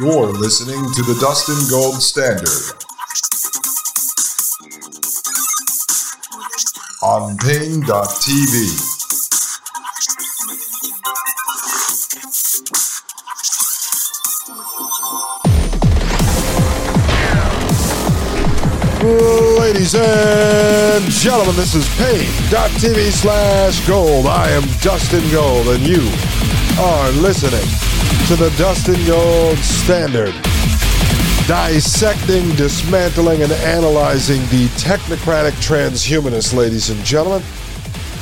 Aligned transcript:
You're 0.00 0.32
listening 0.32 0.82
to 0.94 1.02
the 1.02 1.16
Dustin 1.20 1.54
Gold 1.70 2.02
Standard 2.02 2.48
on 7.00 7.36
Paine.tv. 7.38 7.84
Ladies 19.60 19.94
and 19.94 21.04
gentlemen, 21.04 21.54
this 21.54 21.76
is 21.76 21.88
Paine.tv 21.98 23.12
slash 23.12 23.86
gold. 23.86 24.26
I 24.26 24.50
am 24.50 24.64
Dustin 24.82 25.22
Gold, 25.30 25.68
and 25.68 25.86
you 25.86 26.10
are 26.80 27.10
listening 27.12 27.93
to 28.28 28.36
the 28.36 28.54
Dustin 28.56 29.06
Gold 29.06 29.58
Standard. 29.58 30.34
Dissecting, 31.46 32.54
dismantling, 32.56 33.42
and 33.42 33.52
analyzing 33.52 34.40
the 34.42 34.66
technocratic 34.78 35.52
transhumanists, 35.60 36.54
ladies 36.54 36.90
and 36.90 37.02
gentlemen. 37.04 37.42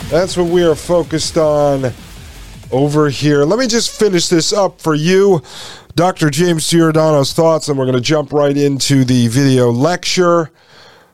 That's 0.08 0.36
what 0.36 0.48
we 0.48 0.64
are 0.64 0.74
focused 0.74 1.38
on 1.38 1.92
over 2.70 3.08
here. 3.08 3.44
Let 3.44 3.58
me 3.58 3.66
just 3.66 3.90
finish 3.98 4.28
this 4.28 4.52
up 4.52 4.80
for 4.80 4.94
you. 4.94 5.42
Dr. 5.94 6.30
James 6.30 6.68
Giordano's 6.68 7.32
thoughts, 7.32 7.68
and 7.68 7.78
we're 7.78 7.86
going 7.86 7.96
to 7.96 8.00
jump 8.00 8.32
right 8.32 8.56
into 8.56 9.04
the 9.04 9.28
video 9.28 9.70
lecture 9.70 10.50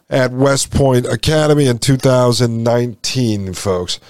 at 0.09 0.33
West 0.33 0.71
Point 0.71 1.07
Academy 1.07 1.67
in 1.67 1.79
2019, 1.79 3.53
folks. 3.55 4.01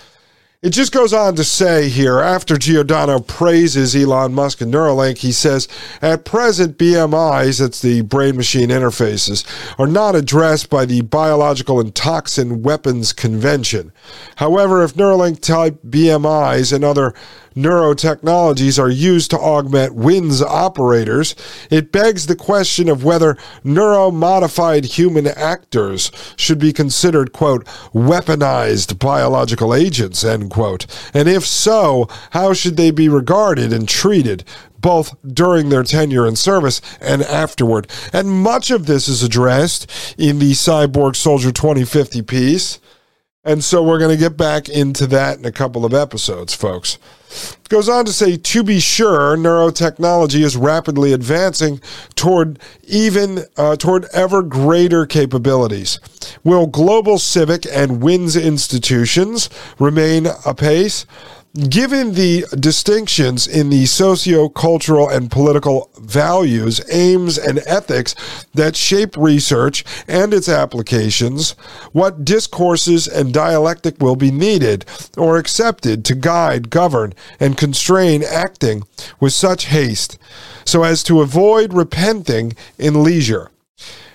It 0.61 0.70
just 0.70 0.91
goes 0.91 1.12
on 1.12 1.37
to 1.37 1.45
say 1.45 1.89
here 1.89 2.19
after 2.19 2.56
Giordano 2.56 3.20
praises 3.20 3.95
Elon 3.95 4.34
Musk 4.34 4.61
and 4.61 4.75
Neuralink, 4.75 5.19
he 5.19 5.31
says, 5.31 5.69
at 6.03 6.25
present, 6.25 6.77
BMIs, 6.77 7.61
that's 7.61 7.81
the 7.81 8.01
brain 8.01 8.37
machine 8.37 8.70
interfaces, 8.70 9.47
are 9.79 9.86
not 9.86 10.17
addressed 10.17 10.69
by 10.69 10.84
the 10.84 11.03
Biological 11.03 11.79
and 11.79 11.95
Toxin 11.95 12.62
Weapons 12.62 13.13
Convention. 13.13 13.92
However, 14.35 14.83
if 14.83 14.95
Neuralink 14.95 15.42
type 15.42 15.79
BMIs 15.86 16.73
and 16.73 16.83
other 16.83 17.14
neurotechnologies 17.58 18.79
are 18.79 18.91
used 18.91 19.30
to 19.33 19.39
augment 19.39 19.95
WINS 19.95 20.42
operators, 20.42 21.35
it 21.70 21.92
begs 21.92 22.27
the 22.27 22.36
question 22.36 22.89
of 22.89 23.05
whether 23.05 23.35
neuromodified 23.64 24.85
human 24.85 25.27
actors 25.27 26.11
should 26.36 26.58
be 26.58 26.73
considered, 26.73 27.33
quote, 27.33 27.64
weaponized 27.92 28.98
biological 28.98 29.74
agents, 29.74 30.24
end 30.24 30.51
quote. 30.51 30.86
And 31.13 31.29
if 31.29 31.45
so, 31.45 32.08
how 32.30 32.52
should 32.52 32.77
they 32.77 32.91
be 32.91 33.08
regarded 33.08 33.73
and 33.73 33.89
treated? 33.89 34.45
Both 34.80 35.17
during 35.27 35.70
their 35.70 35.83
tenure 35.83 36.24
in 36.24 36.36
service 36.36 36.80
and 37.01 37.23
afterward. 37.23 37.91
And 38.13 38.30
much 38.30 38.70
of 38.70 38.86
this 38.86 39.08
is 39.08 39.24
addressed 39.24 39.91
in 40.17 40.39
the 40.39 40.52
Cyborg 40.52 41.17
Soldier 41.17 41.51
2050 41.51 42.23
piece. 42.23 42.79
And 43.42 43.64
so 43.64 43.83
we're 43.83 43.98
going 43.98 44.17
to 44.17 44.23
get 44.23 44.36
back 44.36 44.68
into 44.68 45.08
that 45.08 45.39
in 45.39 45.45
a 45.45 45.51
couple 45.51 45.85
of 45.85 45.95
episodes, 45.95 46.55
folks. 46.55 46.97
It 47.30 47.68
goes 47.68 47.89
on 47.89 48.05
to 48.06 48.12
say, 48.12 48.36
to 48.36 48.62
be 48.62 48.80
sure, 48.80 49.36
neurotechnology 49.36 50.42
is 50.42 50.56
rapidly 50.56 51.12
advancing 51.12 51.80
toward 52.14 52.58
even 52.84 53.44
uh, 53.56 53.77
toward 53.77 54.06
ever 54.14 54.42
greater 54.42 55.05
capabilities. 55.06 56.00
Will 56.44 56.67
global 56.67 57.18
civic 57.18 57.67
and 57.70 58.00
WINS 58.02 58.36
institutions 58.36 59.50
remain 59.78 60.27
apace? 60.46 61.05
Given 61.55 62.13
the 62.13 62.45
distinctions 62.61 63.47
in 63.47 63.70
the 63.70 63.86
socio-cultural 63.86 65.09
and 65.09 65.31
political 65.31 65.91
values, 65.98 66.83
aims, 66.92 67.39
and 67.39 67.61
ethics 67.64 68.14
that 68.53 68.77
shape 68.77 69.17
research 69.17 69.83
and 70.07 70.35
its 70.35 70.48
applications, 70.48 71.53
what 71.92 72.23
discourses 72.23 73.09
and 73.09 73.33
dialectic 73.33 73.98
will 73.98 74.14
be 74.14 74.31
needed 74.31 74.85
or 75.17 75.39
accepted 75.39 76.05
to 76.05 76.14
guide, 76.14 76.69
govern, 76.69 77.14
and 77.41 77.57
constrain 77.57 78.23
acting 78.23 78.83
with 79.19 79.33
such 79.33 79.67
haste 79.67 80.19
so 80.67 80.85
as 80.85 81.03
to 81.05 81.23
avoid 81.23 81.73
repenting 81.73 82.55
in 82.77 83.03
leisure? 83.03 83.51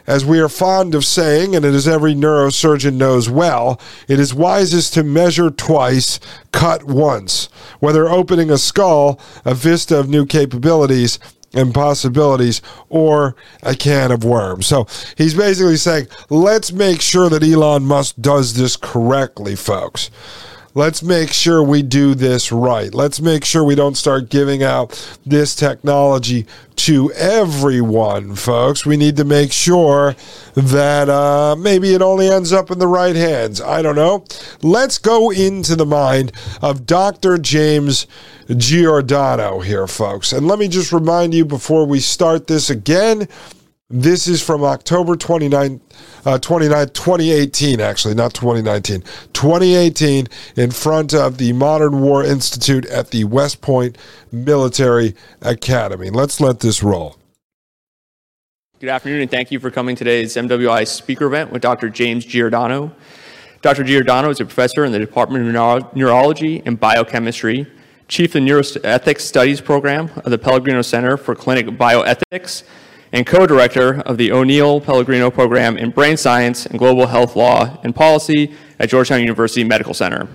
As 0.05 0.25
we 0.25 0.39
are 0.39 0.49
fond 0.49 0.95
of 0.95 1.05
saying, 1.05 1.55
and 1.55 1.63
as 1.63 1.87
every 1.87 2.13
neurosurgeon 2.13 2.95
knows 2.95 3.29
well, 3.29 3.79
it 4.07 4.19
is 4.19 4.33
wisest 4.33 4.93
to 4.95 5.03
measure 5.03 5.49
twice, 5.49 6.19
cut 6.51 6.83
once. 6.83 7.47
Whether 7.79 8.09
opening 8.09 8.49
a 8.49 8.57
skull, 8.57 9.19
a 9.45 9.53
vista 9.53 9.97
of 9.97 10.09
new 10.09 10.25
capabilities, 10.25 11.19
and 11.53 11.73
possibilities, 11.73 12.61
or 12.89 13.35
a 13.61 13.75
can 13.75 14.11
of 14.11 14.23
worms. 14.23 14.65
So 14.65 14.87
he's 15.17 15.35
basically 15.35 15.77
saying, 15.77 16.07
let's 16.29 16.71
make 16.71 17.01
sure 17.01 17.29
that 17.29 17.43
Elon 17.43 17.83
Musk 17.83 18.15
does 18.19 18.55
this 18.55 18.75
correctly, 18.75 19.55
folks. 19.55 20.09
Let's 20.75 21.03
make 21.03 21.31
sure 21.31 21.61
we 21.61 21.83
do 21.83 22.15
this 22.15 22.51
right. 22.51 22.91
Let's 22.91 23.21
make 23.21 23.45
sure 23.45 23.63
we 23.63 23.75
don't 23.75 23.95
start 23.95 24.29
giving 24.29 24.63
out 24.63 25.17
this 25.23 25.53
technology 25.55 26.47
to 26.77 27.11
everyone, 27.13 28.35
folks. 28.35 28.83
We 28.83 28.97
need 28.97 29.15
to 29.17 29.23
make 29.23 29.51
sure 29.51 30.15
that 30.55 31.09
uh, 31.09 31.55
maybe 31.55 31.93
it 31.93 32.01
only 32.01 32.27
ends 32.27 32.51
up 32.51 32.71
in 32.71 32.79
the 32.79 32.87
right 32.87 33.15
hands. 33.15 33.61
I 33.61 33.83
don't 33.83 33.95
know. 33.95 34.25
Let's 34.63 34.97
go 34.97 35.29
into 35.29 35.75
the 35.75 35.85
mind 35.85 36.31
of 36.63 36.87
Dr. 36.87 37.37
James 37.37 38.07
Giordano 38.57 39.59
here, 39.59 39.85
folks. 39.85 40.33
And 40.33 40.47
let 40.47 40.57
me 40.57 40.67
just 40.67 40.91
remind 40.91 41.35
you 41.35 41.45
before 41.45 41.85
we 41.85 41.99
start 41.99 42.47
this 42.47 42.71
again. 42.71 43.27
This 43.95 44.27
is 44.27 44.41
from 44.41 44.63
October 44.63 45.15
29, 45.15 45.79
uh, 46.25 46.39
29, 46.39 46.89
2018, 46.89 47.79
actually, 47.79 48.15
not 48.15 48.33
2019. 48.33 49.03
2018, 49.33 50.27
in 50.55 50.71
front 50.71 51.13
of 51.13 51.37
the 51.37 51.53
Modern 51.53 52.01
War 52.01 52.23
Institute 52.23 52.87
at 52.87 53.11
the 53.11 53.25
West 53.25 53.61
Point 53.61 53.95
Military 54.31 55.13
Academy. 55.43 56.09
Let's 56.09 56.41
let 56.41 56.61
this 56.61 56.81
roll. 56.81 57.17
Good 58.79 58.89
afternoon, 58.89 59.21
and 59.21 59.29
thank 59.29 59.51
you 59.51 59.59
for 59.59 59.69
coming 59.69 59.95
to 59.95 60.03
today's 60.03 60.35
MWI 60.35 60.87
speaker 60.87 61.27
event 61.27 61.51
with 61.51 61.61
Dr. 61.61 61.87
James 61.87 62.25
Giordano. 62.25 62.91
Dr. 63.61 63.83
Giordano 63.83 64.31
is 64.31 64.39
a 64.39 64.45
professor 64.45 64.83
in 64.85 64.91
the 64.91 64.97
Department 64.97 65.45
of 65.45 65.53
Neuro- 65.53 65.91
Neurology 65.93 66.63
and 66.65 66.79
Biochemistry, 66.79 67.67
chief 68.07 68.33
of 68.33 68.43
the 68.43 68.49
Neuroethics 68.49 69.21
Studies 69.21 69.61
Program 69.61 70.09
of 70.15 70.31
the 70.31 70.39
Pellegrino 70.39 70.81
Center 70.81 71.15
for 71.15 71.35
Clinic 71.35 71.67
Bioethics, 71.67 72.63
and 73.13 73.27
co-director 73.27 74.01
of 74.01 74.17
the 74.17 74.31
O'Neill 74.31 74.81
Pellegrino 74.81 75.29
Program 75.29 75.77
in 75.77 75.91
Brain 75.91 76.17
Science 76.17 76.65
and 76.65 76.79
Global 76.79 77.05
Health 77.05 77.35
Law 77.35 77.79
and 77.83 77.95
Policy 77.95 78.53
at 78.79 78.89
Georgetown 78.89 79.21
University 79.21 79.63
Medical 79.63 79.93
Center. 79.93 80.27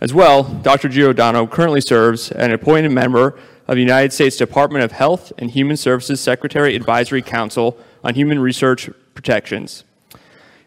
As 0.00 0.14
well, 0.14 0.42
Dr. 0.42 0.88
Giordano 0.88 1.46
currently 1.46 1.82
serves 1.82 2.32
as 2.32 2.46
an 2.46 2.52
appointed 2.52 2.92
member 2.92 3.38
of 3.68 3.76
the 3.76 3.82
United 3.82 4.12
States 4.12 4.38
Department 4.38 4.84
of 4.84 4.92
Health 4.92 5.34
and 5.36 5.50
Human 5.50 5.76
Services 5.76 6.18
Secretary 6.20 6.74
Advisory 6.74 7.20
Council 7.20 7.78
on 8.02 8.14
Human 8.14 8.38
Research 8.40 8.88
Protections. 9.14 9.84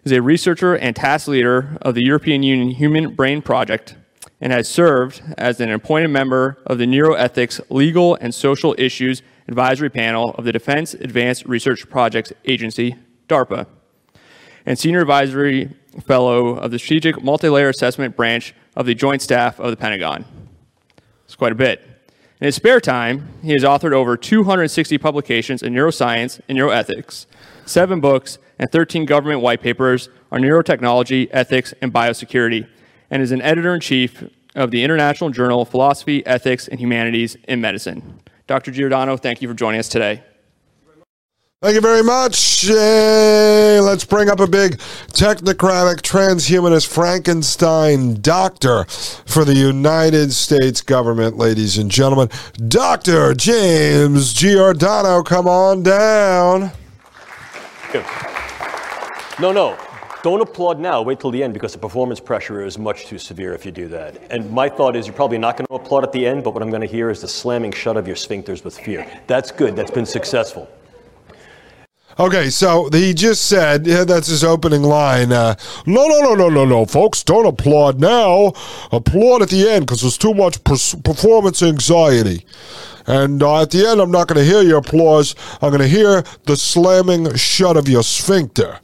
Is 0.04 0.12
a 0.12 0.22
researcher 0.22 0.75
and 0.75 0.95
task 0.95 1.27
leader 1.27 1.80
of 1.81 1.95
the 1.95 2.04
European 2.04 2.44
Union 2.44 2.69
Human 2.69 3.16
Brain 3.16 3.42
Project 3.42 3.95
and 4.39 4.54
has 4.54 4.69
served 4.69 5.24
as 5.39 5.60
an 5.60 5.72
appointed 5.72 6.10
member 6.10 6.60
of 6.68 6.77
the 6.77 6.86
Neuroethics 6.86 7.60
Legal 7.72 8.13
and 8.22 8.33
Social 8.33 8.75
Issues 8.77 9.24
Advisory 9.47 9.89
Panel 9.89 10.31
of 10.31 10.45
the 10.45 10.51
Defense 10.51 10.94
Advanced 10.95 11.45
Research 11.45 11.88
Projects 11.89 12.33
Agency, 12.45 12.95
DARPA, 13.27 13.68
and 14.65 14.77
Senior 14.77 15.01
Advisory 15.01 15.69
Fellow 16.06 16.56
of 16.56 16.71
the 16.71 16.80
Strategic 16.80 17.18
Multilayer 17.18 17.69
Assessment 17.69 18.15
Branch 18.15 18.53
of 18.75 18.86
the 18.86 18.95
Joint 18.95 19.21
Staff 19.21 19.59
of 19.59 19.69
the 19.69 19.77
Pentagon. 19.77 20.25
It's 21.25 21.36
quite 21.36 21.51
a 21.51 21.56
bit. 21.56 21.81
In 22.42 22.45
his 22.45 22.56
spare 22.56 22.81
time, 22.81 23.30
he 23.42 23.51
has 23.51 23.63
authored 23.63 23.94
over 23.94 24.18
260 24.18 24.97
publications 24.97 25.63
in 25.63 25.74
neuroscience 25.74 26.41
and 26.50 26.57
neuroethics, 26.57 27.27
seven 27.65 28.01
books, 28.01 28.39
and 28.59 28.71
13 28.71 29.06
government 29.06 29.41
white 29.41 29.62
papers 29.62 30.09
on 30.31 30.41
neurotechnology, 30.41 31.30
ethics, 31.31 31.74
and 31.81 31.94
biosecurity, 31.94 32.68
and 33.09 33.21
is 33.21 33.31
an 33.31 33.41
editor 33.41 33.74
in 33.74 33.80
chief 33.80 34.24
of 34.56 34.71
the 34.71 34.83
International 34.83 35.30
Journal 35.30 35.62
of 35.62 35.69
Philosophy, 35.69 36.25
Ethics, 36.25 36.68
and 36.68 36.80
Humanities 36.80 37.38
in 37.48 37.62
Medicine. 37.62 38.19
Dr. 38.47 38.71
Giordano, 38.71 39.18
thank 39.18 39.42
you 39.42 39.47
for 39.47 39.53
joining 39.53 39.80
us 39.80 39.89
today. 39.89 40.24
Thank 41.62 41.75
you 41.75 41.81
very 41.81 42.03
much. 42.03 42.65
Yay. 42.65 43.80
Let's 43.80 44.06
bring 44.06 44.30
up 44.30 44.39
a 44.39 44.45
big 44.45 44.77
technocratic 45.13 46.01
transhumanist 46.01 46.86
Frankenstein 46.86 48.21
doctor 48.21 48.83
for 49.25 49.45
the 49.45 49.56
United 49.56 50.31
States 50.31 50.81
government, 50.81 51.38
ladies 51.38 51.80
and 51.80 51.89
gentlemen. 51.89 52.30
Dr. 52.68 53.33
James 53.33 54.33
Giordano, 54.33 55.24
come 55.24 55.48
on 55.48 55.81
down. 55.81 56.71
No, 59.39 59.51
no. 59.51 59.77
Don't 60.25 60.42
applaud 60.42 60.80
now. 60.80 61.04
Wait 61.04 61.19
till 61.19 61.30
the 61.30 61.44
end 61.44 61.54
because 61.54 61.74
the 61.74 61.77
performance 61.77 62.19
pressure 62.19 62.66
is 62.66 62.80
much 62.80 63.06
too 63.06 63.19
severe 63.19 63.54
if 63.54 63.63
you 63.63 63.72
do 63.72 63.88
that. 63.89 64.19
And 64.31 64.50
my 64.50 64.68
thought 64.68 64.95
is 64.95 65.06
you're 65.06 65.16
probably 65.16 65.38
not 65.38 65.56
going 65.56 65.68
to 65.68 65.75
applaud 65.75 66.04
at 66.04 66.12
the 66.13 66.25
end, 66.25 66.44
but 66.44 66.56
what 66.56 66.63
I'm 66.63 66.72
going 66.72 66.81
to 66.81 66.88
hear 66.88 67.12
is 67.12 67.22
the 67.22 67.27
slamming 67.27 67.72
shut 67.72 67.95
of 67.95 68.07
your 68.07 68.16
sphincters 68.16 68.63
with 68.63 68.75
fear. 68.75 69.06
That's 69.27 69.51
good. 69.51 69.75
That's 69.75 69.92
been 69.92 70.07
successful. 70.07 70.68
Okay, 72.18 72.50
so 72.50 72.89
he 72.92 73.13
just 73.13 73.45
said, 73.45 73.86
yeah, 73.86 74.04
that's 74.04 74.25
his 74.25 74.44
opening 74.44 74.81
line. 74.81 75.31
Uh, 75.31 75.54
no, 75.86 76.07
no, 76.07 76.19
no, 76.22 76.33
no, 76.33 76.50
no, 76.50 76.66
no, 76.66 76.86
folks, 76.88 77.22
don't 77.22 77.45
applaud 77.45 78.00
now. 78.00 78.54
Applaud 78.92 79.44
at 79.44 79.50
the 79.50 79.69
end 79.69 79.86
because 79.86 80.01
there's 80.01 80.18
too 80.18 80.33
much 80.33 80.63
per- 80.63 80.98
performance 81.04 81.62
anxiety. 81.62 82.48
And 83.06 83.44
uh, 83.44 83.62
at 83.62 83.69
the 83.69 83.88
end, 83.88 84.01
I'm 84.01 84.10
not 84.10 84.27
going 84.27 84.44
to 84.44 84.51
hear 84.51 84.63
your 84.63 84.80
applause. 84.80 85.36
I'm 85.62 85.69
going 85.69 85.83
to 85.83 85.88
hear 85.88 86.24
the 86.45 86.57
slamming 86.57 87.36
shut 87.36 87.77
of 87.77 87.88
your 87.88 88.01
sphincter. 88.01 88.80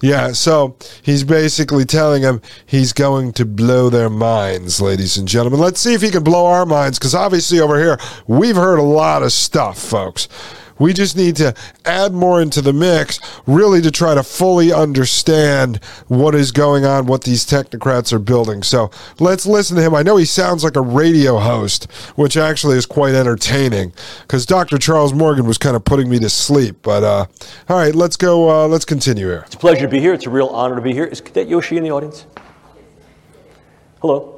Yeah, 0.00 0.32
so 0.32 0.76
he's 1.02 1.24
basically 1.24 1.84
telling 1.84 2.22
them 2.22 2.42
he's 2.66 2.92
going 2.92 3.32
to 3.34 3.44
blow 3.44 3.88
their 3.90 4.10
minds, 4.10 4.80
ladies 4.80 5.16
and 5.16 5.26
gentlemen. 5.26 5.60
Let's 5.60 5.80
see 5.80 5.94
if 5.94 6.02
he 6.02 6.10
can 6.10 6.22
blow 6.22 6.46
our 6.46 6.66
minds, 6.66 6.98
because 6.98 7.14
obviously 7.14 7.60
over 7.60 7.78
here, 7.78 7.98
we've 8.26 8.56
heard 8.56 8.78
a 8.78 8.82
lot 8.82 9.22
of 9.22 9.32
stuff, 9.32 9.78
folks. 9.78 10.28
We 10.78 10.92
just 10.92 11.16
need 11.16 11.36
to 11.36 11.54
add 11.84 12.12
more 12.12 12.40
into 12.40 12.60
the 12.60 12.72
mix, 12.72 13.20
really, 13.46 13.80
to 13.82 13.90
try 13.90 14.14
to 14.14 14.22
fully 14.22 14.72
understand 14.72 15.76
what 16.08 16.34
is 16.34 16.52
going 16.52 16.84
on, 16.84 17.06
what 17.06 17.24
these 17.24 17.44
technocrats 17.44 18.12
are 18.12 18.18
building. 18.18 18.62
So 18.62 18.90
let's 19.18 19.46
listen 19.46 19.76
to 19.76 19.82
him. 19.82 19.94
I 19.94 20.02
know 20.02 20.16
he 20.16 20.24
sounds 20.24 20.64
like 20.64 20.76
a 20.76 20.80
radio 20.80 21.38
host, 21.38 21.90
which 22.16 22.36
actually 22.36 22.76
is 22.76 22.86
quite 22.86 23.14
entertaining 23.14 23.92
because 24.22 24.46
Dr. 24.46 24.78
Charles 24.78 25.12
Morgan 25.12 25.46
was 25.46 25.58
kind 25.58 25.76
of 25.76 25.84
putting 25.84 26.08
me 26.08 26.18
to 26.18 26.28
sleep. 26.28 26.78
But 26.82 27.04
uh, 27.04 27.26
all 27.68 27.76
right, 27.76 27.94
let's 27.94 28.16
go. 28.16 28.50
Uh, 28.50 28.68
let's 28.68 28.84
continue 28.84 29.26
here. 29.26 29.44
It's 29.46 29.54
a 29.54 29.58
pleasure 29.58 29.82
to 29.82 29.88
be 29.88 30.00
here. 30.00 30.12
It's 30.12 30.26
a 30.26 30.30
real 30.30 30.48
honor 30.48 30.76
to 30.76 30.82
be 30.82 30.92
here. 30.92 31.04
Is 31.04 31.20
Cadet 31.20 31.48
Yoshi 31.48 31.76
in 31.76 31.82
the 31.82 31.90
audience? 31.90 32.26
Hello. 34.00 34.33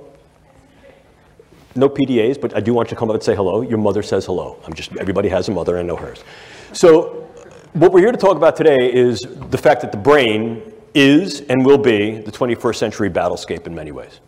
No 1.76 1.88
PDAs, 1.88 2.40
but 2.40 2.56
I 2.56 2.61
do 2.61 2.73
want 2.75 2.88
you 2.88 2.90
to 2.90 2.99
come 2.99 3.11
up 3.11 3.14
and 3.14 3.23
say 3.23 3.34
hello. 3.34 3.61
Your 3.61 3.78
mother 3.78 4.02
says 4.02 4.26
hello. 4.26 4.58
I'm 4.64 4.73
just 4.73 4.96
everybody 4.96 5.28
has 5.28 5.49
a 5.49 5.52
mother, 5.52 5.76
and 5.76 5.90
I 5.90 5.94
know 5.94 5.96
hers. 5.96 6.25
So, 6.73 7.28
what 7.75 7.93
we're 7.93 8.00
here 8.00 8.12
to 8.12 8.19
talk 8.19 8.37
about 8.37 8.56
today 8.56 8.93
is 8.93 9.20
the 9.50 9.58
fact 9.58 9.82
that 9.82 9.93
the 9.93 9.99
brain 9.99 10.73
is 10.94 11.43
and 11.43 11.64
will 11.64 11.78
be 11.78 12.19
the 12.20 12.32
21st 12.32 12.76
century 12.76 13.11
battlescape 13.11 13.67
in 13.67 13.75
many 13.75 13.93
ways. 13.93 14.20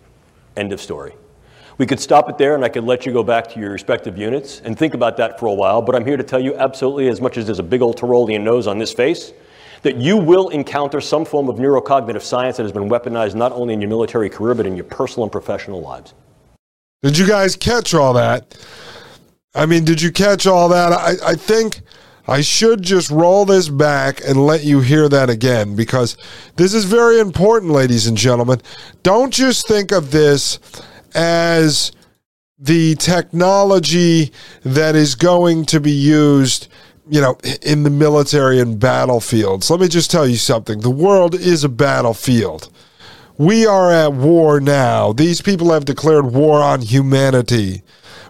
End 0.57 0.73
of 0.73 0.81
story. 0.83 1.15
We 1.79 1.87
could 1.87 2.01
stop 2.01 2.29
it 2.29 2.37
there 2.37 2.55
and 2.55 2.65
I 2.65 2.69
could 2.69 2.85
let 2.85 3.07
you 3.07 3.13
go 3.13 3.23
back 3.23 3.49
to 3.53 3.61
your 3.61 3.71
respective 3.71 4.19
units 4.19 4.61
and 4.61 4.77
think 4.79 4.95
about 4.95 5.17
that 5.17 5.39
for 5.39 5.47
a 5.47 5.55
while, 5.55 5.81
but 5.81 5.95
I'm 5.95 6.05
here 6.05 6.17
to 6.17 6.25
tell 6.25 6.41
you 6.41 6.55
absolutely, 6.57 7.09
as 7.09 7.21
much 7.21 7.39
as 7.39 7.47
there's 7.47 7.61
a 7.61 7.63
big 7.63 7.81
old 7.81 7.97
Tyrolean 7.97 8.43
nose 8.43 8.67
on 8.67 8.79
this 8.79 8.93
face, 8.93 9.33
that 9.83 9.97
you 9.97 10.17
will 10.17 10.49
encounter 10.49 11.01
some 11.01 11.25
form 11.25 11.49
of 11.49 11.57
neurocognitive 11.57 12.23
science 12.23 12.57
that 12.57 12.65
has 12.65 12.73
been 12.73 12.89
weaponized 12.89 13.35
not 13.35 13.53
only 13.53 13.75
in 13.75 13.81
your 13.81 13.89
military 13.89 14.29
career, 14.29 14.55
but 14.55 14.67
in 14.67 14.75
your 14.75 14.85
personal 14.85 15.23
and 15.23 15.33
professional 15.33 15.81
lives. 15.81 16.15
Did 17.03 17.17
you 17.17 17.27
guys 17.27 17.55
catch 17.55 17.95
all 17.95 18.15
that? 18.15 18.57
I 19.55 19.67
mean, 19.67 19.85
did 19.85 20.03
you 20.03 20.11
catch 20.11 20.47
all 20.47 20.69
that? 20.71 20.93
I, 20.93 21.15
I 21.31 21.35
think 21.37 21.81
I 22.27 22.41
should 22.41 22.83
just 22.83 23.11
roll 23.11 23.45
this 23.45 23.69
back 23.69 24.21
and 24.27 24.47
let 24.47 24.65
you 24.65 24.81
hear 24.81 25.09
that 25.09 25.31
again 25.31 25.77
because 25.77 26.17
this 26.57 26.75
is 26.75 26.85
very 26.85 27.21
important, 27.21 27.73
ladies 27.73 28.07
and 28.07 28.17
gentlemen. 28.17 28.61
Don't 29.03 29.33
just 29.33 29.69
think 29.69 29.93
of 29.93 30.11
this 30.11 30.59
as 31.15 31.93
the 32.59 32.97
technology 32.97 34.33
that 34.65 34.97
is 34.97 35.15
going 35.15 35.67
to 35.67 35.81
be 35.81 35.93
used 35.93 36.69
you 37.09 37.21
know, 37.21 37.39
in 37.63 37.85
the 37.85 37.91
military 37.91 38.61
and 38.61 38.79
battlefields. 38.79 39.71
Let 39.71 39.81
me 39.81 39.89
just 39.89 40.11
tell 40.11 40.27
you 40.27 40.37
something. 40.37 40.81
The 40.81 40.91
world 40.91 41.35
is 41.35 41.65
a 41.65 41.69
battlefield. 41.69 42.71
We 43.39 43.67
are 43.67 43.93
at 43.93 44.13
war 44.13 44.61
now. 44.61 45.13
These 45.13 45.43
people 45.43 45.73
have 45.73 45.85
declared 45.85 46.27
war 46.27 46.61
on 46.61 46.83
humanity. 46.83 47.83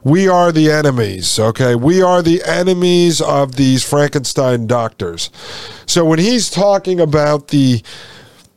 We 0.04 0.28
are 0.28 0.52
the 0.52 0.70
enemies, 0.70 1.38
okay? 1.38 1.74
We 1.74 2.02
are 2.02 2.22
the 2.22 2.42
enemies 2.44 3.20
of 3.22 3.56
these 3.56 3.82
Frankenstein 3.82 4.66
doctors. 4.66 5.30
So 5.86 6.04
when 6.04 6.18
he's 6.18 6.50
talking 6.50 7.00
about 7.00 7.48
the 7.48 7.82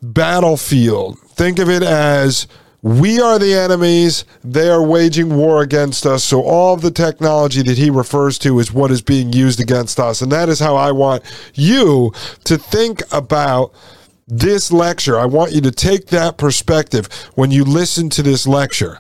battlefield, 0.02 1.20
think 1.20 1.58
of 1.58 1.70
it 1.70 1.84
as 1.84 2.48
we 2.82 3.22
are 3.22 3.40
the 3.40 3.54
enemies. 3.54 4.26
They 4.44 4.70
are 4.70 4.84
waging 4.86 5.36
war 5.36 5.62
against 5.62 6.06
us. 6.06 6.24
So 6.24 6.42
all 6.42 6.74
of 6.74 6.82
the 6.82 6.92
technology 6.92 7.62
that 7.62 7.78
he 7.78 7.90
refers 7.90 8.38
to 8.40 8.60
is 8.60 8.74
what 8.74 8.92
is 8.92 9.02
being 9.02 9.32
used 9.32 9.60
against 9.60 10.00
us. 10.00 10.22
And 10.22 10.32
that 10.32 10.50
is 10.50 10.60
how 10.60 10.76
I 10.76 10.92
want 10.92 11.24
you 11.54 12.12
to 12.44 12.58
think 12.58 13.02
about 13.12 13.74
this 14.28 14.72
lecture. 14.72 15.20
I 15.20 15.26
want 15.26 15.52
you 15.52 15.62
to 15.62 15.72
take 15.72 16.08
that 16.08 16.38
perspective 16.38 17.08
when 17.36 17.52
you 17.52 17.64
listen 17.64 18.10
to 18.12 18.24
this 18.24 18.48
lecture. 18.48 19.00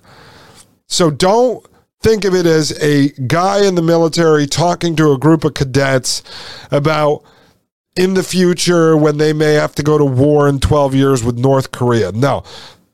So 0.87 1.09
don't 1.09 1.65
think 2.01 2.25
of 2.25 2.33
it 2.33 2.45
as 2.45 2.71
a 2.81 3.09
guy 3.27 3.65
in 3.65 3.75
the 3.75 3.81
military 3.81 4.47
talking 4.47 4.95
to 4.97 5.11
a 5.11 5.17
group 5.17 5.43
of 5.43 5.53
cadets 5.53 6.23
about 6.71 7.23
in 7.95 8.13
the 8.13 8.23
future 8.23 8.97
when 8.97 9.17
they 9.17 9.33
may 9.33 9.53
have 9.53 9.75
to 9.75 9.83
go 9.83 9.97
to 9.97 10.05
war 10.05 10.47
in 10.47 10.59
12 10.59 10.95
years 10.95 11.23
with 11.23 11.37
North 11.37 11.71
Korea. 11.71 12.11
No. 12.11 12.43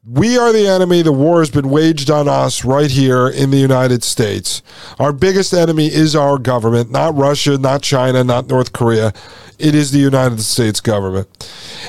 We 0.09 0.37
are 0.37 0.53
the 0.53 0.67
enemy. 0.67 1.01
The 1.01 1.11
war 1.11 1.39
has 1.39 1.49
been 1.49 1.69
waged 1.69 2.09
on 2.09 2.29
us 2.29 2.63
right 2.63 2.89
here 2.89 3.27
in 3.27 3.51
the 3.51 3.57
United 3.57 4.05
States. 4.05 4.61
Our 4.99 5.11
biggest 5.11 5.51
enemy 5.53 5.87
is 5.87 6.15
our 6.15 6.37
government, 6.37 6.89
not 6.89 7.13
Russia, 7.13 7.57
not 7.57 7.81
China, 7.81 8.23
not 8.23 8.47
North 8.47 8.71
Korea. 8.71 9.11
It 9.59 9.75
is 9.75 9.91
the 9.91 9.99
United 9.99 10.39
States 10.39 10.79
government. 10.79 11.27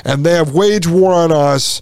And 0.04 0.26
they 0.26 0.32
have 0.32 0.52
waged 0.52 0.90
war 0.90 1.12
on 1.12 1.30
us, 1.30 1.80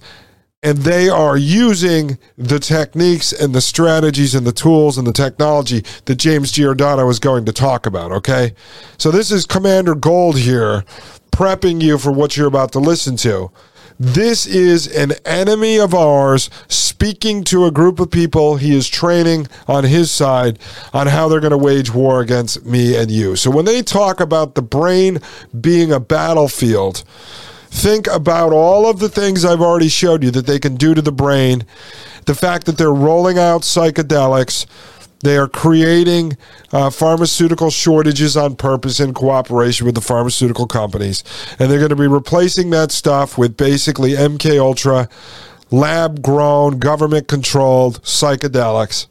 and 0.63 0.77
they 0.79 1.09
are 1.09 1.39
using 1.39 2.19
the 2.37 2.59
techniques 2.59 3.33
and 3.33 3.55
the 3.55 3.63
strategies 3.63 4.35
and 4.35 4.47
the 4.47 4.53
tools 4.53 4.99
and 4.99 5.07
the 5.07 5.15
technology 5.15 5.85
that 6.05 6.17
James 6.17 6.53
Giordano 6.53 7.09
is 7.09 7.19
going 7.19 7.47
to 7.47 7.53
talk 7.53 7.87
about, 7.87 8.13
okay? 8.13 8.53
So 8.99 9.11
this 9.11 9.31
is 9.31 9.47
Commander 9.47 9.95
Gold 9.95 10.37
here 10.37 10.85
prepping 11.31 11.81
you 11.81 11.97
for 11.97 12.13
what 12.13 12.37
you're 12.37 12.47
about 12.47 12.73
to 12.73 12.79
listen 12.79 13.17
to. 13.19 13.51
This 13.99 14.47
is 14.47 14.87
an 14.95 15.13
enemy 15.25 15.79
of 15.79 15.95
ours 15.95 16.51
speaking 16.69 17.45
to 17.45 17.65
a 17.65 17.71
group 17.71 17.99
of 17.99 18.11
people 18.11 18.57
he 18.57 18.77
is 18.77 18.89
training 18.89 19.49
on 19.67 19.85
his 19.85 20.11
side 20.11 20.59
on 20.93 21.07
how 21.07 21.29
they're 21.29 21.41
going 21.41 21.51
to 21.51 21.59
wage 21.59 21.93
war 21.93 22.21
against 22.21 22.67
me 22.67 22.95
and 22.95 23.11
you. 23.11 23.37
So 23.37 23.51
when 23.51 23.65
they 23.65 23.81
talk 23.83 24.21
about 24.21 24.55
the 24.55 24.63
brain 24.63 25.21
being 25.59 25.93
a 25.93 26.01
battlefield, 26.01 27.05
think 27.69 28.07
about 28.07 28.53
all 28.53 28.89
of 28.89 28.99
the 28.99 29.09
things 29.09 29.45
I've 29.47 29.63
already 29.63 29.89
showed 29.89 30.23
you 30.23 30.31
that 30.33 30.47
they 30.47 30.59
can 30.59 30.77
do 30.77 30.95
to 30.95 31.01
the 31.01 31.13
brain, 31.13 31.65
the 32.27 32.35
fact 32.35 32.67
that 32.67 32.77
they're 32.77 32.93
rolling 32.93 33.39
out 33.39 33.63
psychedelics 33.63 34.67
they 35.21 35.37
are 35.37 35.49
creating 35.49 36.37
uh, 36.73 36.91
pharmaceutical 36.91 37.71
shortages 37.71 38.37
on 38.37 38.57
purpose 38.57 39.01
in 39.01 39.15
cooperation 39.15 39.87
with 39.87 39.95
the 39.95 40.01
pharmaceutical 40.01 40.67
companies, 40.67 41.25
and 41.59 41.71
they're 41.71 41.79
going 41.79 41.91
to 41.91 41.97
be 41.97 42.07
replacing 42.07 42.71
that 42.71 42.93
stuff 42.93 43.39
with 43.39 43.57
basically 43.57 44.13
MK 44.13 44.59
Ultra, 44.61 45.09
lab 45.71 46.23
grown, 46.23 46.79
government 46.79 47.29
controlled 47.29 48.03
psychedelics. 48.03 49.07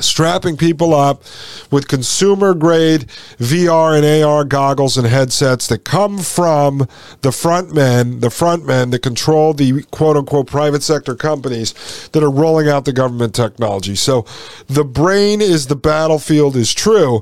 Strapping 0.00 0.56
people 0.56 0.94
up 0.94 1.22
with 1.70 1.88
consumer 1.88 2.54
grade 2.54 3.02
VR 3.38 3.96
and 3.96 4.24
AR 4.24 4.44
goggles 4.44 4.96
and 4.96 5.06
headsets 5.06 5.66
that 5.66 5.84
come 5.84 6.18
from 6.18 6.86
the 7.22 7.32
front 7.32 7.74
men, 7.74 8.20
the 8.20 8.30
front 8.30 8.64
men 8.64 8.90
that 8.90 9.00
control 9.00 9.52
the 9.54 9.82
quote 9.90 10.16
unquote 10.16 10.46
private 10.46 10.82
sector 10.82 11.16
companies 11.16 12.08
that 12.12 12.22
are 12.22 12.30
rolling 12.30 12.68
out 12.68 12.84
the 12.84 12.92
government 12.92 13.34
technology. 13.34 13.96
So 13.96 14.24
the 14.68 14.84
brain 14.84 15.40
is 15.40 15.66
the 15.66 15.76
battlefield 15.76 16.56
is 16.56 16.72
true. 16.72 17.20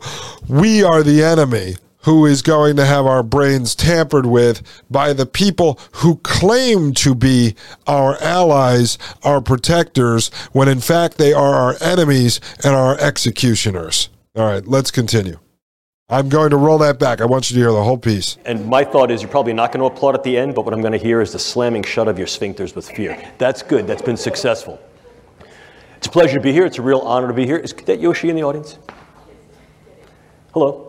We 0.49 0.83
are 0.83 1.02
the 1.02 1.23
enemy 1.23 1.76
who 2.06 2.25
is 2.25 2.40
going 2.40 2.76
to 2.76 2.86
have 2.86 3.04
our 3.04 3.22
brains 3.22 3.75
tampered 3.75 4.26
with 4.26 4.62
by 4.88 5.12
the 5.12 5.26
people 5.26 5.78
who 5.94 6.16
claim 6.18 6.94
to 6.94 7.16
be 7.16 7.56
our 7.88 8.16
allies, 8.22 8.96
our 9.25 9.40
protectors, 9.40 10.28
when 10.52 10.68
in 10.68 10.78
fact 10.78 11.18
they 11.18 11.32
are 11.32 11.54
our 11.54 11.75
enemies 11.80 12.40
and 12.64 12.76
our 12.76 12.96
executioners. 12.98 14.08
All 14.36 14.46
right, 14.46 14.64
let's 14.66 14.92
continue. 14.92 15.38
I'm 16.08 16.28
going 16.28 16.50
to 16.50 16.56
roll 16.56 16.78
that 16.78 17.00
back. 17.00 17.20
I 17.20 17.25
want 17.25 17.50
you 17.50 17.54
to 17.54 17.60
hear 17.60 17.72
the 17.72 17.82
whole 17.82 17.98
piece. 17.98 18.38
And 18.44 18.64
my 18.66 18.84
thought 18.84 19.10
is 19.10 19.20
you're 19.20 19.30
probably 19.30 19.54
not 19.54 19.72
going 19.72 19.80
to 19.80 19.92
applaud 19.92 20.14
at 20.14 20.22
the 20.22 20.38
end, 20.38 20.54
but 20.54 20.64
what 20.64 20.72
I'm 20.72 20.80
going 20.80 20.92
to 20.92 20.98
hear 20.98 21.20
is 21.20 21.32
the 21.32 21.40
slamming 21.40 21.82
shut 21.82 22.06
of 22.06 22.18
your 22.18 22.28
sphincters 22.28 22.76
with 22.76 22.88
fear. 22.88 23.20
That's 23.38 23.62
good. 23.62 23.88
That's 23.88 24.02
been 24.02 24.16
successful. 24.16 24.80
It's 25.96 26.06
a 26.06 26.10
pleasure 26.10 26.34
to 26.34 26.40
be 26.40 26.52
here. 26.52 26.66
It's 26.66 26.78
a 26.78 26.82
real 26.82 27.00
honor 27.00 27.26
to 27.26 27.34
be 27.34 27.46
here. 27.46 27.56
Is 27.56 27.72
Cadet 27.72 27.98
Yoshi 27.98 28.30
in 28.30 28.36
the 28.36 28.44
audience? 28.44 28.78
Hello. 30.52 30.86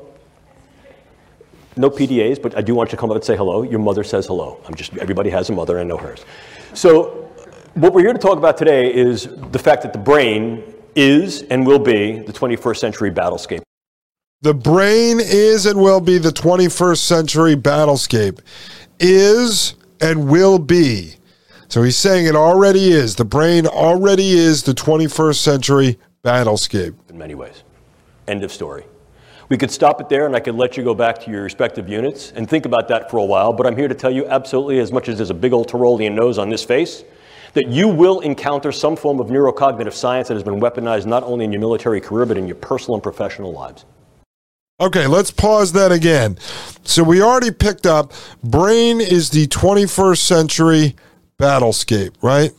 No 1.77 1.89
PDAs, 1.89 2.41
but 2.41 2.57
I 2.57 2.61
do 2.61 2.73
want 2.75 2.89
you 2.89 2.91
to 2.91 2.97
come 2.97 3.11
up 3.11 3.15
and 3.15 3.23
say 3.23 3.35
hello. 3.37 3.61
Your 3.63 3.79
mother 3.79 4.03
says 4.03 4.25
hello. 4.25 4.59
I'm 4.65 4.73
just 4.73 4.97
everybody 4.97 5.29
has 5.29 5.49
a 5.49 5.53
mother, 5.53 5.79
I 5.79 5.83
know 5.83 5.97
hers. 5.97 6.25
So 6.73 7.29
what 7.75 7.93
we're 7.93 8.01
here 8.01 8.13
to 8.13 8.19
talk 8.19 8.37
about 8.37 8.57
today 8.57 8.93
is 8.93 9.27
the 9.51 9.59
fact 9.59 9.83
that 9.83 9.93
the 9.93 9.99
brain 9.99 10.63
is 10.95 11.43
and 11.43 11.65
will 11.65 11.79
be 11.79 12.19
the 12.19 12.33
21st 12.33 12.77
century 12.77 13.11
battlescape. 13.11 13.61
The 14.41 14.53
brain 14.53 15.19
is 15.19 15.65
and 15.65 15.79
will 15.79 16.01
be 16.01 16.17
the 16.17 16.31
21st 16.31 16.97
century 16.97 17.55
battlescape. 17.55 18.39
Is 18.99 19.75
and 20.01 20.27
will 20.27 20.57
be. 20.59 21.15
So 21.69 21.83
he's 21.83 21.97
saying 21.97 22.25
it 22.25 22.35
already 22.35 22.91
is. 22.91 23.15
The 23.15 23.25
brain 23.25 23.67
already 23.67 24.31
is 24.31 24.63
the 24.63 24.73
21st 24.73 25.35
century 25.35 25.99
battlescape. 26.23 26.95
In 27.09 27.17
many 27.17 27.35
ways. 27.35 27.63
End 28.27 28.43
of 28.43 28.51
story. 28.51 28.85
We 29.49 29.57
could 29.57 29.71
stop 29.71 30.01
it 30.01 30.09
there 30.09 30.25
and 30.25 30.35
I 30.35 30.41
could 30.41 30.55
let 30.55 30.75
you 30.75 30.83
go 30.83 30.93
back 30.93 31.19
to 31.19 31.31
your 31.31 31.43
respective 31.43 31.87
units 31.87 32.31
and 32.35 32.49
think 32.49 32.65
about 32.65 32.89
that 32.89 33.09
for 33.09 33.17
a 33.17 33.23
while, 33.23 33.53
but 33.53 33.65
I'm 33.65 33.77
here 33.77 33.87
to 33.87 33.95
tell 33.95 34.11
you 34.11 34.25
absolutely, 34.27 34.79
as 34.79 34.91
much 34.91 35.07
as 35.07 35.17
there's 35.17 35.29
a 35.29 35.33
big 35.33 35.53
old 35.53 35.69
Tyrolean 35.69 36.13
nose 36.13 36.37
on 36.37 36.49
this 36.49 36.65
face, 36.65 37.05
that 37.53 37.67
you 37.67 37.87
will 37.87 38.19
encounter 38.19 38.73
some 38.73 38.97
form 38.97 39.21
of 39.21 39.27
neurocognitive 39.27 39.93
science 39.93 40.27
that 40.27 40.33
has 40.33 40.43
been 40.43 40.59
weaponized 40.59 41.05
not 41.05 41.23
only 41.23 41.45
in 41.45 41.53
your 41.53 41.61
military 41.61 42.01
career, 42.01 42.25
but 42.25 42.37
in 42.37 42.45
your 42.45 42.57
personal 42.57 42.95
and 42.95 43.03
professional 43.03 43.53
lives. 43.53 43.85
Okay, 44.79 45.07
let's 45.07 45.31
pause 45.31 45.71
that 45.73 45.91
again. 45.91 46.37
So 46.83 47.01
we 47.03 47.21
already 47.21 47.51
picked 47.51 47.85
up 47.85 48.11
brain 48.43 48.99
is 48.99 49.29
the 49.29 49.47
21st 49.47 50.17
century 50.19 50.95
battlescape, 51.39 52.13
right? 52.21 52.51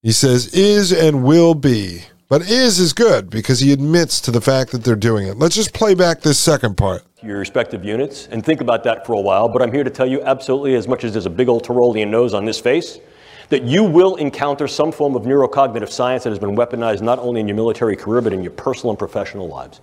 He 0.00 0.12
says 0.12 0.54
is 0.54 0.92
and 0.92 1.24
will 1.24 1.54
be. 1.54 2.04
But 2.32 2.48
is 2.48 2.78
is 2.78 2.94
good 2.94 3.28
because 3.28 3.60
he 3.60 3.74
admits 3.74 4.18
to 4.22 4.30
the 4.30 4.40
fact 4.40 4.72
that 4.72 4.84
they're 4.84 4.96
doing 4.96 5.26
it. 5.26 5.36
Let's 5.36 5.54
just 5.54 5.74
play 5.74 5.94
back 5.94 6.22
this 6.22 6.38
second 6.38 6.78
part. 6.78 7.04
Your 7.22 7.36
respective 7.36 7.84
units 7.84 8.26
and 8.28 8.42
think 8.42 8.62
about 8.62 8.84
that 8.84 9.06
for 9.06 9.12
a 9.12 9.20
while, 9.20 9.50
but 9.50 9.60
I'm 9.60 9.70
here 9.70 9.84
to 9.84 9.90
tell 9.90 10.06
you 10.06 10.22
absolutely, 10.22 10.74
as 10.74 10.88
much 10.88 11.04
as 11.04 11.12
there's 11.12 11.26
a 11.26 11.30
big 11.30 11.50
old 11.50 11.62
Tyrolean 11.62 12.08
nose 12.08 12.32
on 12.32 12.46
this 12.46 12.58
face, 12.58 13.00
that 13.50 13.64
you 13.64 13.84
will 13.84 14.16
encounter 14.16 14.66
some 14.66 14.92
form 14.92 15.14
of 15.14 15.24
neurocognitive 15.24 15.90
science 15.90 16.24
that 16.24 16.30
has 16.30 16.38
been 16.38 16.56
weaponized 16.56 17.02
not 17.02 17.18
only 17.18 17.38
in 17.38 17.48
your 17.48 17.54
military 17.54 17.96
career, 17.96 18.22
but 18.22 18.32
in 18.32 18.42
your 18.42 18.52
personal 18.52 18.88
and 18.88 18.98
professional 18.98 19.46
lives. 19.46 19.82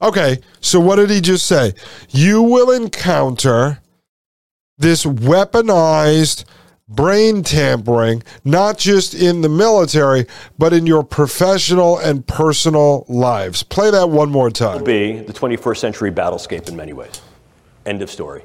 Okay, 0.00 0.38
so 0.60 0.78
what 0.78 0.94
did 0.94 1.10
he 1.10 1.20
just 1.20 1.48
say? 1.48 1.74
You 2.10 2.42
will 2.42 2.70
encounter 2.70 3.80
this 4.78 5.04
weaponized 5.04 6.44
brain 6.94 7.42
tampering, 7.42 8.22
not 8.44 8.78
just 8.78 9.14
in 9.14 9.40
the 9.40 9.48
military, 9.48 10.26
but 10.58 10.72
in 10.72 10.86
your 10.86 11.02
professional 11.02 11.98
and 11.98 12.26
personal 12.26 13.04
lives. 13.08 13.62
Play 13.62 13.90
that 13.90 14.08
one 14.08 14.30
more 14.30 14.50
time. 14.50 14.84
Be 14.84 15.20
the 15.20 15.32
21st 15.32 15.76
century 15.78 16.10
battlescape 16.10 16.68
in 16.68 16.76
many 16.76 16.92
ways. 16.92 17.20
End 17.86 18.02
of 18.02 18.10
story. 18.10 18.44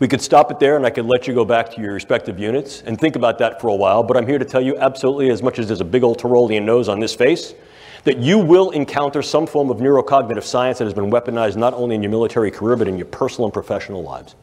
We 0.00 0.08
could 0.08 0.20
stop 0.20 0.50
it 0.50 0.58
there 0.58 0.76
and 0.76 0.84
I 0.84 0.90
could 0.90 1.06
let 1.06 1.28
you 1.28 1.34
go 1.34 1.44
back 1.44 1.70
to 1.74 1.80
your 1.80 1.94
respective 1.94 2.38
units 2.38 2.82
and 2.82 2.98
think 2.98 3.16
about 3.16 3.38
that 3.38 3.60
for 3.60 3.68
a 3.68 3.74
while, 3.74 4.02
but 4.02 4.16
I'm 4.16 4.26
here 4.26 4.38
to 4.38 4.44
tell 4.44 4.60
you 4.60 4.76
absolutely, 4.76 5.30
as 5.30 5.42
much 5.42 5.58
as 5.58 5.68
there's 5.68 5.80
a 5.80 5.84
big 5.84 6.02
old 6.02 6.18
Tyrolean 6.18 6.64
nose 6.64 6.88
on 6.88 6.98
this 6.98 7.14
face, 7.14 7.54
that 8.02 8.18
you 8.18 8.38
will 8.38 8.70
encounter 8.72 9.22
some 9.22 9.46
form 9.46 9.70
of 9.70 9.78
neurocognitive 9.78 10.42
science 10.42 10.78
that 10.78 10.84
has 10.84 10.94
been 10.94 11.10
weaponized 11.10 11.56
not 11.56 11.72
only 11.74 11.94
in 11.94 12.02
your 12.02 12.10
military 12.10 12.50
career, 12.50 12.76
but 12.76 12.88
in 12.88 12.98
your 12.98 13.06
personal 13.06 13.46
and 13.46 13.54
professional 13.54 14.02
lives. 14.02 14.34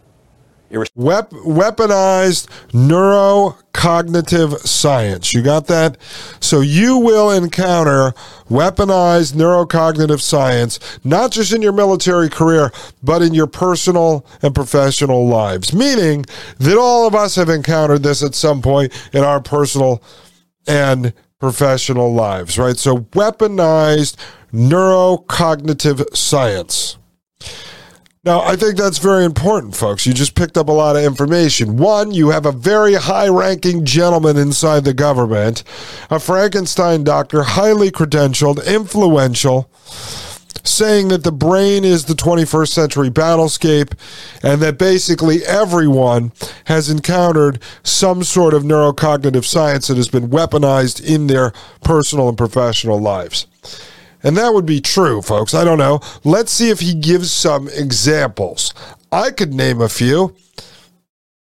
Wep- 0.71 1.31
weaponized 1.31 2.47
neurocognitive 2.69 4.59
science. 4.59 5.33
You 5.33 5.41
got 5.41 5.67
that? 5.67 5.97
So 6.39 6.61
you 6.61 6.97
will 6.97 7.31
encounter 7.31 8.13
weaponized 8.49 9.33
neurocognitive 9.33 10.21
science, 10.21 10.79
not 11.03 11.31
just 11.31 11.53
in 11.53 11.61
your 11.61 11.73
military 11.73 12.29
career, 12.29 12.71
but 13.03 13.21
in 13.21 13.33
your 13.33 13.47
personal 13.47 14.25
and 14.41 14.55
professional 14.55 15.27
lives. 15.27 15.73
Meaning 15.73 16.25
that 16.59 16.77
all 16.77 17.07
of 17.07 17.15
us 17.15 17.35
have 17.35 17.49
encountered 17.49 18.03
this 18.03 18.23
at 18.23 18.35
some 18.35 18.61
point 18.61 18.93
in 19.13 19.23
our 19.23 19.41
personal 19.41 20.01
and 20.67 21.13
professional 21.39 22.13
lives, 22.13 22.57
right? 22.57 22.77
So 22.77 22.97
weaponized 22.97 24.15
neurocognitive 24.53 26.15
science. 26.15 26.97
Now, 28.23 28.41
I 28.41 28.55
think 28.55 28.77
that's 28.77 28.99
very 28.99 29.25
important, 29.25 29.75
folks. 29.75 30.05
You 30.05 30.13
just 30.13 30.35
picked 30.35 30.55
up 30.55 30.69
a 30.69 30.71
lot 30.71 30.95
of 30.95 31.03
information. 31.03 31.77
One, 31.77 32.11
you 32.11 32.29
have 32.29 32.45
a 32.45 32.51
very 32.51 32.93
high 32.93 33.27
ranking 33.27 33.83
gentleman 33.83 34.37
inside 34.37 34.83
the 34.83 34.93
government, 34.93 35.63
a 36.11 36.19
Frankenstein 36.19 37.03
doctor, 37.03 37.41
highly 37.41 37.89
credentialed, 37.89 38.63
influential, 38.63 39.71
saying 40.63 41.07
that 41.07 41.23
the 41.23 41.31
brain 41.31 41.83
is 41.83 42.05
the 42.05 42.13
21st 42.13 42.67
century 42.67 43.09
battlescape 43.09 43.97
and 44.43 44.61
that 44.61 44.77
basically 44.77 45.43
everyone 45.47 46.31
has 46.65 46.91
encountered 46.91 47.59
some 47.81 48.23
sort 48.23 48.53
of 48.53 48.61
neurocognitive 48.61 49.45
science 49.45 49.87
that 49.87 49.97
has 49.97 50.09
been 50.09 50.29
weaponized 50.29 51.03
in 51.03 51.25
their 51.25 51.53
personal 51.83 52.29
and 52.29 52.37
professional 52.37 52.99
lives. 52.99 53.47
And 54.23 54.37
that 54.37 54.53
would 54.53 54.65
be 54.65 54.81
true, 54.81 55.21
folks. 55.21 55.53
I 55.53 55.63
don't 55.63 55.77
know. 55.77 55.99
Let's 56.23 56.51
see 56.51 56.69
if 56.69 56.79
he 56.79 56.93
gives 56.93 57.31
some 57.31 57.67
examples. 57.67 58.73
I 59.11 59.31
could 59.31 59.53
name 59.53 59.81
a 59.81 59.89
few. 59.89 60.35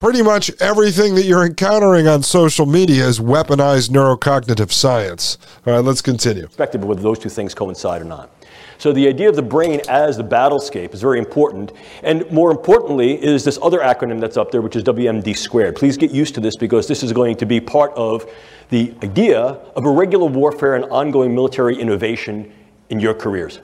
Pretty 0.01 0.23
much 0.23 0.51
everything 0.61 1.17
that 1.17 1.25
you're 1.25 1.45
encountering 1.45 2.07
on 2.07 2.23
social 2.23 2.67
media 2.67 3.05
is 3.05 3.19
weaponized 3.19 3.91
neurocognitive 3.91 4.71
science. 4.71 5.39
All 5.67 5.73
right, 5.73 5.85
let's 5.85 6.01
continue. 6.01 6.47
Perspective 6.47 6.85
whether 6.85 7.03
those 7.03 7.19
two 7.19 7.29
things 7.29 7.53
coincide 7.53 8.01
or 8.01 8.05
not. 8.05 8.31
So 8.79 8.93
the 8.93 9.09
idea 9.09 9.29
of 9.29 9.35
the 9.35 9.43
brain 9.43 9.81
as 9.89 10.17
the 10.17 10.23
battlescape 10.23 10.95
is 10.95 11.01
very 11.01 11.19
important. 11.19 11.73
And 12.05 12.31
more 12.31 12.53
importantly 12.53 13.21
is 13.21 13.45
this 13.45 13.59
other 13.61 13.81
acronym 13.81 14.21
that's 14.21 14.37
up 14.37 14.53
there, 14.53 14.63
which 14.63 14.77
is 14.77 14.85
WMD 14.85 15.37
squared. 15.37 15.75
Please 15.75 15.97
get 15.97 16.13
used 16.13 16.33
to 16.37 16.41
this 16.41 16.55
because 16.55 16.87
this 16.87 17.03
is 17.03 17.13
going 17.13 17.37
to 17.39 17.45
be 17.45 17.61
part 17.61 17.93
of 17.95 18.33
the 18.69 18.95
idea 19.03 19.41
of 19.41 19.85
irregular 19.85 20.27
warfare 20.27 20.77
and 20.77 20.85
ongoing 20.85 21.35
military 21.35 21.77
innovation 21.77 22.53
in 22.91 23.01
your 23.01 23.15
careers. 23.15 23.61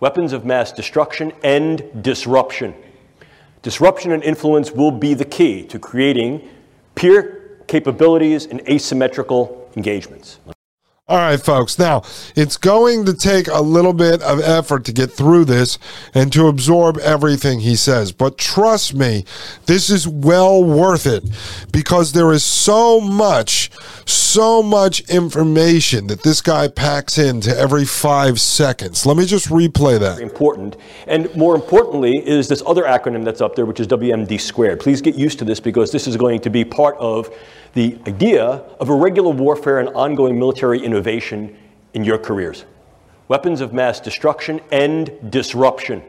Weapons 0.00 0.32
of 0.32 0.44
mass 0.44 0.72
destruction 0.72 1.32
and 1.42 2.02
disruption. 2.02 2.74
Disruption 3.62 4.12
and 4.12 4.22
influence 4.22 4.72
will 4.72 4.90
be 4.90 5.14
the 5.14 5.24
key 5.24 5.64
to 5.64 5.78
creating 5.78 6.48
peer 6.94 7.58
capabilities 7.66 8.46
and 8.46 8.60
asymmetrical 8.68 9.70
engagements. 9.76 10.38
All 11.06 11.18
right, 11.18 11.38
folks. 11.38 11.78
Now, 11.78 12.00
it's 12.34 12.56
going 12.56 13.04
to 13.04 13.12
take 13.12 13.46
a 13.48 13.60
little 13.60 13.92
bit 13.92 14.22
of 14.22 14.40
effort 14.40 14.86
to 14.86 14.92
get 14.92 15.12
through 15.12 15.44
this 15.44 15.78
and 16.14 16.32
to 16.32 16.46
absorb 16.46 16.96
everything 16.96 17.60
he 17.60 17.76
says. 17.76 18.10
But 18.10 18.38
trust 18.38 18.94
me, 18.94 19.26
this 19.66 19.90
is 19.90 20.08
well 20.08 20.64
worth 20.64 21.06
it 21.06 21.22
because 21.70 22.12
there 22.12 22.32
is 22.32 22.42
so 22.42 23.02
much, 23.02 23.70
so 24.06 24.62
much 24.62 25.00
information 25.10 26.06
that 26.06 26.22
this 26.22 26.40
guy 26.40 26.68
packs 26.68 27.18
into 27.18 27.54
every 27.54 27.84
five 27.84 28.40
seconds. 28.40 29.04
Let 29.04 29.18
me 29.18 29.26
just 29.26 29.50
replay 29.50 30.00
that. 30.00 30.20
Important. 30.20 30.78
And 31.06 31.28
more 31.36 31.54
importantly, 31.54 32.12
is 32.26 32.48
this 32.48 32.62
other 32.66 32.84
acronym 32.84 33.26
that's 33.26 33.42
up 33.42 33.56
there, 33.56 33.66
which 33.66 33.78
is 33.78 33.86
WMD 33.88 34.40
squared. 34.40 34.80
Please 34.80 35.02
get 35.02 35.16
used 35.16 35.38
to 35.40 35.44
this 35.44 35.60
because 35.60 35.92
this 35.92 36.06
is 36.06 36.16
going 36.16 36.40
to 36.40 36.48
be 36.48 36.64
part 36.64 36.96
of 36.96 37.28
the 37.74 37.98
idea 38.06 38.62
of 38.80 38.88
irregular 38.88 39.30
warfare 39.30 39.78
and 39.78 39.88
ongoing 39.90 40.38
military 40.38 40.82
innovation 40.82 41.56
in 41.92 42.04
your 42.04 42.18
careers. 42.18 42.64
Weapons 43.28 43.60
of 43.60 43.72
mass 43.72 44.00
destruction 44.00 44.60
and 44.72 45.10
disruption. 45.30 46.02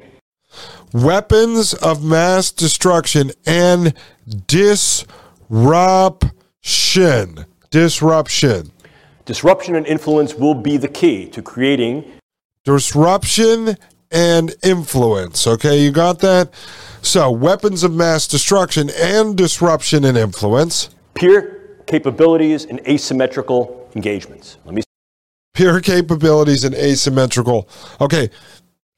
Weapons 0.94 1.74
of 1.74 2.04
mass 2.04 2.52
destruction 2.52 3.32
and 3.46 3.94
disruption. 4.48 4.76
Disruption. 7.70 8.72
Disruption 9.26 9.76
and 9.76 9.86
influence 9.88 10.36
will 10.36 10.56
be 10.56 10.78
the 10.78 10.88
key 10.88 11.26
to 11.28 11.42
creating 11.42 12.06
disruption, 12.66 13.78
and 14.12 14.56
influence. 14.64 15.46
Okay, 15.46 15.84
you 15.84 15.92
got 15.92 16.20
that? 16.20 16.54
So, 17.02 17.30
weapons 17.32 17.84
of 17.84 17.94
mass 17.94 18.28
destruction 18.28 18.90
and 18.90 19.38
disruption 19.38 20.06
and 20.06 20.18
influence. 20.18 20.90
Peer 21.14 21.55
capabilities 21.86 22.66
and 22.66 22.80
asymmetrical 22.88 23.90
engagements. 23.96 24.58
Let 24.66 24.76
me 24.76 24.82
peer 25.54 25.80
capabilities 25.80 26.64
and 26.64 26.76
asymmetrical. 26.76 27.68
Okay. 28.00 28.30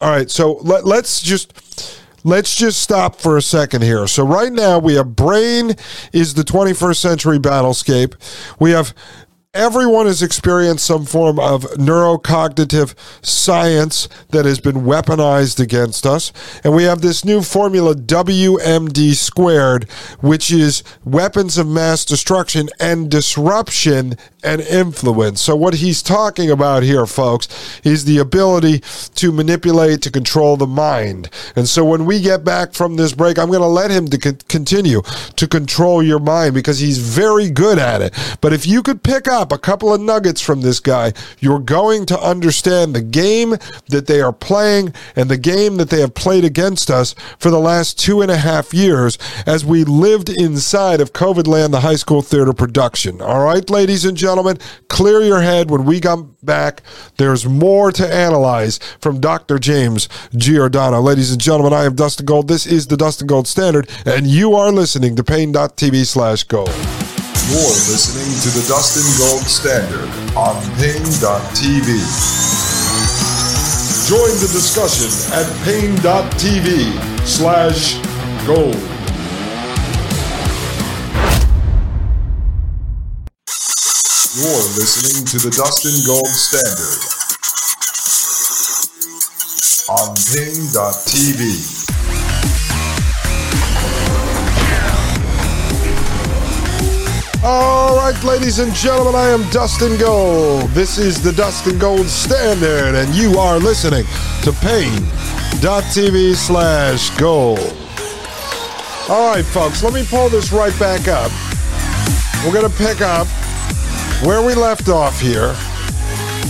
All 0.01 0.09
right. 0.09 0.29
So 0.29 0.53
let, 0.57 0.85
let's 0.85 1.21
just 1.21 2.01
let's 2.23 2.55
just 2.55 2.81
stop 2.81 3.15
for 3.15 3.37
a 3.37 3.41
second 3.41 3.83
here. 3.83 4.05
So 4.07 4.25
right 4.25 4.51
now 4.51 4.79
we 4.79 4.95
have 4.95 5.15
brain 5.15 5.75
is 6.11 6.33
the 6.33 6.43
21st 6.43 6.97
century 6.97 7.39
battlescape. 7.39 8.15
We 8.59 8.71
have 8.71 8.93
everyone 9.57 10.05
has 10.05 10.21
experienced 10.21 10.85
some 10.85 11.03
form 11.03 11.39
of 11.39 11.63
neurocognitive 11.73 12.93
science 13.25 14.07
that 14.29 14.45
has 14.45 14.59
been 14.59 14.83
weaponized 14.83 15.59
against 15.59 16.05
us. 16.05 16.31
And 16.63 16.75
we 16.75 16.83
have 16.83 17.01
this 17.01 17.25
new 17.25 17.41
formula, 17.41 17.95
WMD 17.95 19.15
squared, 19.15 19.89
which 20.21 20.51
is 20.51 20.83
weapons 21.03 21.57
of 21.57 21.67
mass 21.67 22.05
destruction 22.05 22.69
and 22.79 23.09
disruption 23.09 24.15
and 24.43 24.61
influence. 24.61 25.41
So, 25.41 25.55
what 25.55 25.75
he's 25.75 26.03
talking 26.03 26.51
about 26.51 26.83
here, 26.83 27.05
folks, 27.07 27.47
is 27.83 28.05
the 28.05 28.19
ability 28.19 28.83
to 29.15 29.31
manipulate, 29.31 30.01
to 30.03 30.11
control 30.11 30.57
the 30.57 30.67
mind. 30.67 31.29
And 31.55 31.67
so, 31.67 31.83
when 31.83 32.05
we 32.05 32.21
get 32.21 32.43
back 32.43 32.73
from 32.73 32.95
this 32.95 33.13
break, 33.13 33.39
I'm 33.39 33.47
going 33.47 33.61
to 33.61 33.67
let 33.67 33.89
him 33.89 34.07
to 34.09 34.17
continue 34.47 35.01
to 35.35 35.47
control 35.47 36.03
your 36.03 36.19
mind 36.19 36.53
because 36.53 36.79
he's 36.79 36.99
very 36.99 37.49
good 37.49 37.79
at 37.79 38.01
it. 38.01 38.13
But 38.39 38.53
if 38.53 38.67
you 38.67 38.83
could 38.83 39.01
pick 39.01 39.27
up 39.27 39.51
a 39.51 39.57
couple 39.57 39.93
of 39.93 40.01
nuggets 40.01 40.41
from 40.41 40.61
this 40.61 40.79
guy, 40.79 41.13
you're 41.39 41.59
going 41.59 42.05
to 42.07 42.19
understand 42.19 42.95
the 42.95 43.01
game 43.01 43.55
that 43.87 44.05
they 44.05 44.21
are 44.21 44.33
playing 44.33 44.93
and 45.15 45.29
the 45.29 45.37
game 45.37 45.77
that 45.77 45.89
they 45.89 46.01
have 46.01 46.13
played 46.13 46.45
against 46.45 46.91
us 46.91 47.15
for 47.39 47.49
the 47.49 47.59
last 47.59 47.99
two 47.99 48.21
and 48.21 48.29
a 48.29 48.37
half 48.37 48.73
years 48.73 49.17
as 49.47 49.65
we 49.65 49.83
lived 49.83 50.29
inside 50.29 51.01
of 51.01 51.13
COVID 51.13 51.47
land, 51.47 51.73
the 51.73 51.79
high 51.79 51.95
school 51.95 52.21
theater 52.21 52.53
production. 52.53 53.19
All 53.19 53.43
right, 53.43 53.67
ladies 53.69 54.05
and 54.05 54.15
gentlemen 54.15 54.26
gentlemen, 54.27 54.57
clear 54.89 55.21
your 55.21 55.41
head 55.41 55.71
when 55.71 55.85
we 55.85 56.01
come 56.01 56.35
back. 56.43 56.81
There's 57.15 57.45
more 57.45 57.93
to 57.93 58.13
analyze 58.13 58.77
from 58.99 59.21
Dr. 59.21 59.57
James 59.57 60.09
Giordano. 60.35 60.99
Ladies 60.99 61.31
and 61.31 61.39
gentlemen, 61.39 61.71
I 61.71 61.85
am 61.85 61.95
Dustin 61.95 62.25
Gold. 62.25 62.49
This 62.49 62.65
is 62.65 62.87
the 62.87 62.97
Dustin 62.97 63.25
Gold 63.25 63.47
Standard, 63.47 63.89
and 64.05 64.27
you 64.27 64.53
are 64.55 64.69
listening 64.69 65.15
to 65.15 65.23
Paine.tv 65.23 66.05
slash 66.05 66.43
gold. 66.43 66.67
You're 66.67 67.79
listening 67.87 68.27
to 68.43 68.49
the 68.59 68.67
Dustin 68.67 69.07
Gold 69.17 69.47
Standard 69.47 70.09
on 70.35 70.61
Paine.tv. 70.75 71.87
Join 74.09 74.33
the 74.43 74.49
discussion 74.51 75.07
at 75.31 75.47
Paine.tv 75.63 77.25
slash 77.25 77.95
gold. 78.45 78.96
You're 84.37 84.53
listening 84.77 85.25
to 85.25 85.39
the 85.39 85.49
Dustin 85.49 85.97
Gold 86.05 86.27
Standard 86.27 87.01
on 89.89 90.13
Paine.tv. 90.29 91.41
All 97.43 97.95
right, 97.95 98.23
ladies 98.23 98.59
and 98.59 98.71
gentlemen, 98.75 99.15
I 99.15 99.29
am 99.29 99.41
Dustin 99.49 99.97
Gold. 99.97 100.69
This 100.69 100.99
is 100.99 101.19
the 101.23 101.33
Dustin 101.33 101.79
Gold 101.79 102.05
Standard, 102.05 102.93
and 102.93 103.15
you 103.15 103.39
are 103.39 103.57
listening 103.57 104.05
to 104.43 104.51
Paine.tv 104.61 106.35
slash 106.35 107.09
gold. 107.17 107.75
All 109.09 109.31
right, 109.33 109.43
folks, 109.43 109.81
let 109.81 109.93
me 109.93 110.05
pull 110.07 110.29
this 110.29 110.51
right 110.51 110.77
back 110.77 111.07
up. 111.07 111.31
We're 112.45 112.53
going 112.53 112.71
to 112.71 112.77
pick 112.77 113.01
up 113.01 113.27
where 114.23 114.41
we 114.45 114.55
left 114.55 114.89
off 114.89 115.19
here. 115.19 115.55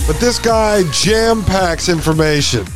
But 0.06 0.18
this 0.20 0.38
guy 0.38 0.84
jam 0.90 1.44
packs 1.44 1.88
information 1.88 2.66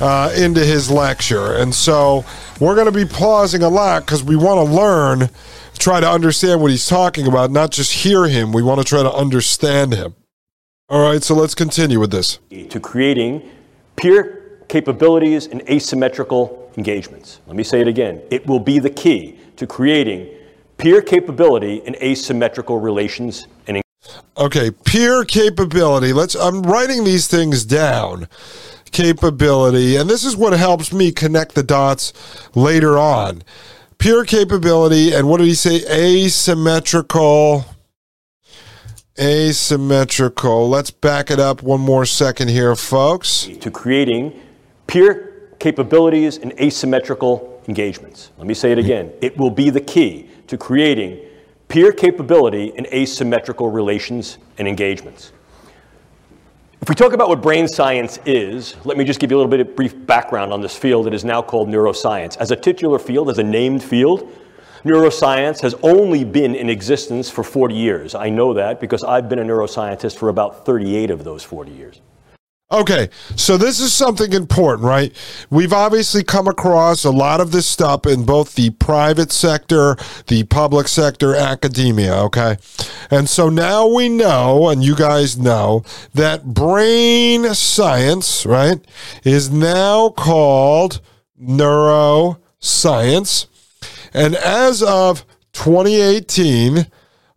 uh, 0.00 0.32
into 0.36 0.64
his 0.64 0.90
lecture. 0.90 1.56
And 1.56 1.74
so 1.74 2.24
we're 2.60 2.74
going 2.74 2.86
to 2.86 2.92
be 2.92 3.04
pausing 3.04 3.62
a 3.62 3.68
lot 3.68 4.04
because 4.04 4.22
we 4.22 4.36
want 4.36 4.66
to 4.66 4.74
learn, 4.74 5.30
try 5.78 6.00
to 6.00 6.08
understand 6.08 6.60
what 6.60 6.70
he's 6.70 6.86
talking 6.86 7.26
about, 7.26 7.50
not 7.50 7.70
just 7.70 7.92
hear 7.92 8.28
him. 8.28 8.52
We 8.52 8.62
want 8.62 8.80
to 8.80 8.84
try 8.84 9.02
to 9.02 9.12
understand 9.12 9.94
him. 9.94 10.14
All 10.88 11.02
right, 11.02 11.22
so 11.22 11.34
let's 11.34 11.54
continue 11.54 12.00
with 12.00 12.10
this. 12.10 12.38
To 12.50 12.80
creating 12.80 13.48
peer 13.96 14.60
capabilities 14.68 15.46
and 15.46 15.62
asymmetrical 15.68 16.72
engagements. 16.76 17.40
Let 17.46 17.56
me 17.56 17.64
say 17.64 17.80
it 17.80 17.88
again. 17.88 18.22
It 18.30 18.46
will 18.46 18.60
be 18.60 18.78
the 18.78 18.90
key 18.90 19.38
to 19.56 19.66
creating 19.66 20.28
peer 20.78 21.02
capability 21.02 21.82
and 21.84 21.96
asymmetrical 21.96 22.78
relations 22.78 23.46
and 23.66 23.82
Okay, 24.36 24.70
peer 24.70 25.24
capability. 25.24 26.12
Let's 26.12 26.34
I'm 26.34 26.62
writing 26.62 27.04
these 27.04 27.26
things 27.26 27.64
down. 27.64 28.28
Capability, 28.92 29.94
and 29.94 30.10
this 30.10 30.24
is 30.24 30.36
what 30.36 30.52
helps 30.52 30.92
me 30.92 31.12
connect 31.12 31.54
the 31.54 31.62
dots 31.62 32.12
later 32.56 32.98
on. 32.98 33.42
Peer 33.98 34.24
capability, 34.24 35.12
and 35.12 35.28
what 35.28 35.38
did 35.38 35.46
he 35.46 35.54
say? 35.54 35.84
Asymmetrical. 35.88 37.66
Asymmetrical. 39.18 40.68
Let's 40.68 40.90
back 40.90 41.30
it 41.30 41.38
up 41.38 41.62
one 41.62 41.80
more 41.80 42.06
second 42.06 42.48
here, 42.48 42.74
folks. 42.74 43.48
To 43.60 43.70
creating 43.70 44.40
peer 44.86 45.52
capabilities 45.60 46.38
and 46.38 46.52
asymmetrical 46.58 47.62
engagements. 47.68 48.32
Let 48.38 48.46
me 48.46 48.54
say 48.54 48.72
it 48.72 48.78
mm-hmm. 48.78 48.86
again. 48.86 49.12
It 49.20 49.36
will 49.36 49.50
be 49.50 49.70
the 49.70 49.80
key 49.80 50.28
to 50.48 50.56
creating 50.56 51.20
peer 51.70 51.92
capability 51.92 52.72
and 52.76 52.86
asymmetrical 52.88 53.70
relations 53.70 54.38
and 54.58 54.68
engagements. 54.68 55.32
If 56.82 56.88
we 56.88 56.94
talk 56.94 57.12
about 57.12 57.28
what 57.28 57.40
brain 57.40 57.68
science 57.68 58.18
is, 58.26 58.74
let 58.84 58.98
me 58.98 59.04
just 59.04 59.20
give 59.20 59.30
you 59.30 59.36
a 59.36 59.38
little 59.38 59.50
bit 59.50 59.60
of 59.60 59.76
brief 59.76 59.94
background 60.06 60.52
on 60.52 60.60
this 60.60 60.76
field. 60.76 61.06
It 61.06 61.14
is 61.14 61.24
now 61.24 61.42
called 61.42 61.68
neuroscience. 61.68 62.36
As 62.38 62.50
a 62.50 62.56
titular 62.56 62.98
field, 62.98 63.30
as 63.30 63.38
a 63.38 63.42
named 63.44 63.84
field, 63.84 64.36
neuroscience 64.82 65.60
has 65.60 65.74
only 65.82 66.24
been 66.24 66.54
in 66.56 66.68
existence 66.68 67.30
for 67.30 67.44
40 67.44 67.74
years. 67.74 68.14
I 68.16 68.30
know 68.30 68.52
that 68.54 68.80
because 68.80 69.04
I've 69.04 69.28
been 69.28 69.38
a 69.38 69.44
neuroscientist 69.44 70.18
for 70.18 70.28
about 70.28 70.66
38 70.66 71.10
of 71.10 71.22
those 71.22 71.44
40 71.44 71.70
years. 71.70 72.00
Okay, 72.72 73.08
so 73.34 73.56
this 73.56 73.80
is 73.80 73.92
something 73.92 74.32
important, 74.32 74.86
right? 74.86 75.12
We've 75.50 75.72
obviously 75.72 76.22
come 76.22 76.46
across 76.46 77.02
a 77.02 77.10
lot 77.10 77.40
of 77.40 77.50
this 77.50 77.66
stuff 77.66 78.06
in 78.06 78.24
both 78.24 78.54
the 78.54 78.70
private 78.70 79.32
sector, 79.32 79.96
the 80.28 80.44
public 80.44 80.86
sector, 80.86 81.34
academia, 81.34 82.14
okay? 82.14 82.58
And 83.10 83.28
so 83.28 83.48
now 83.48 83.88
we 83.88 84.08
know, 84.08 84.68
and 84.68 84.84
you 84.84 84.94
guys 84.94 85.36
know, 85.36 85.82
that 86.14 86.44
brain 86.44 87.54
science, 87.54 88.46
right, 88.46 88.78
is 89.24 89.50
now 89.50 90.10
called 90.10 91.00
neuroscience. 91.42 92.46
And 94.14 94.36
as 94.36 94.80
of 94.80 95.26
2018, 95.54 96.86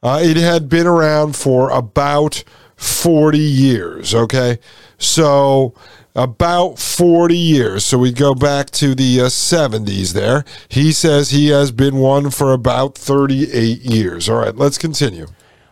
uh, 0.04 0.20
it 0.22 0.38
had 0.38 0.70
been 0.70 0.86
around 0.86 1.36
for 1.36 1.72
about 1.72 2.44
40 2.76 3.40
years, 3.40 4.14
okay? 4.14 4.60
So 5.04 5.74
about 6.16 6.78
40 6.80 7.36
years. 7.36 7.86
So 7.86 7.98
we 7.98 8.12
go 8.12 8.36
back 8.36 8.70
to 8.72 8.94
the 8.94 9.22
uh, 9.22 9.26
70s 9.26 10.14
there. 10.14 10.46
He 10.70 10.92
says 10.92 11.32
he 11.32 11.48
has 11.50 11.72
been 11.72 11.98
one 11.98 12.30
for 12.30 12.54
about 12.54 12.96
38 12.96 13.82
years. 13.82 14.30
All 14.30 14.38
right, 14.38 14.56
let's 14.56 14.78
continue. 14.78 15.28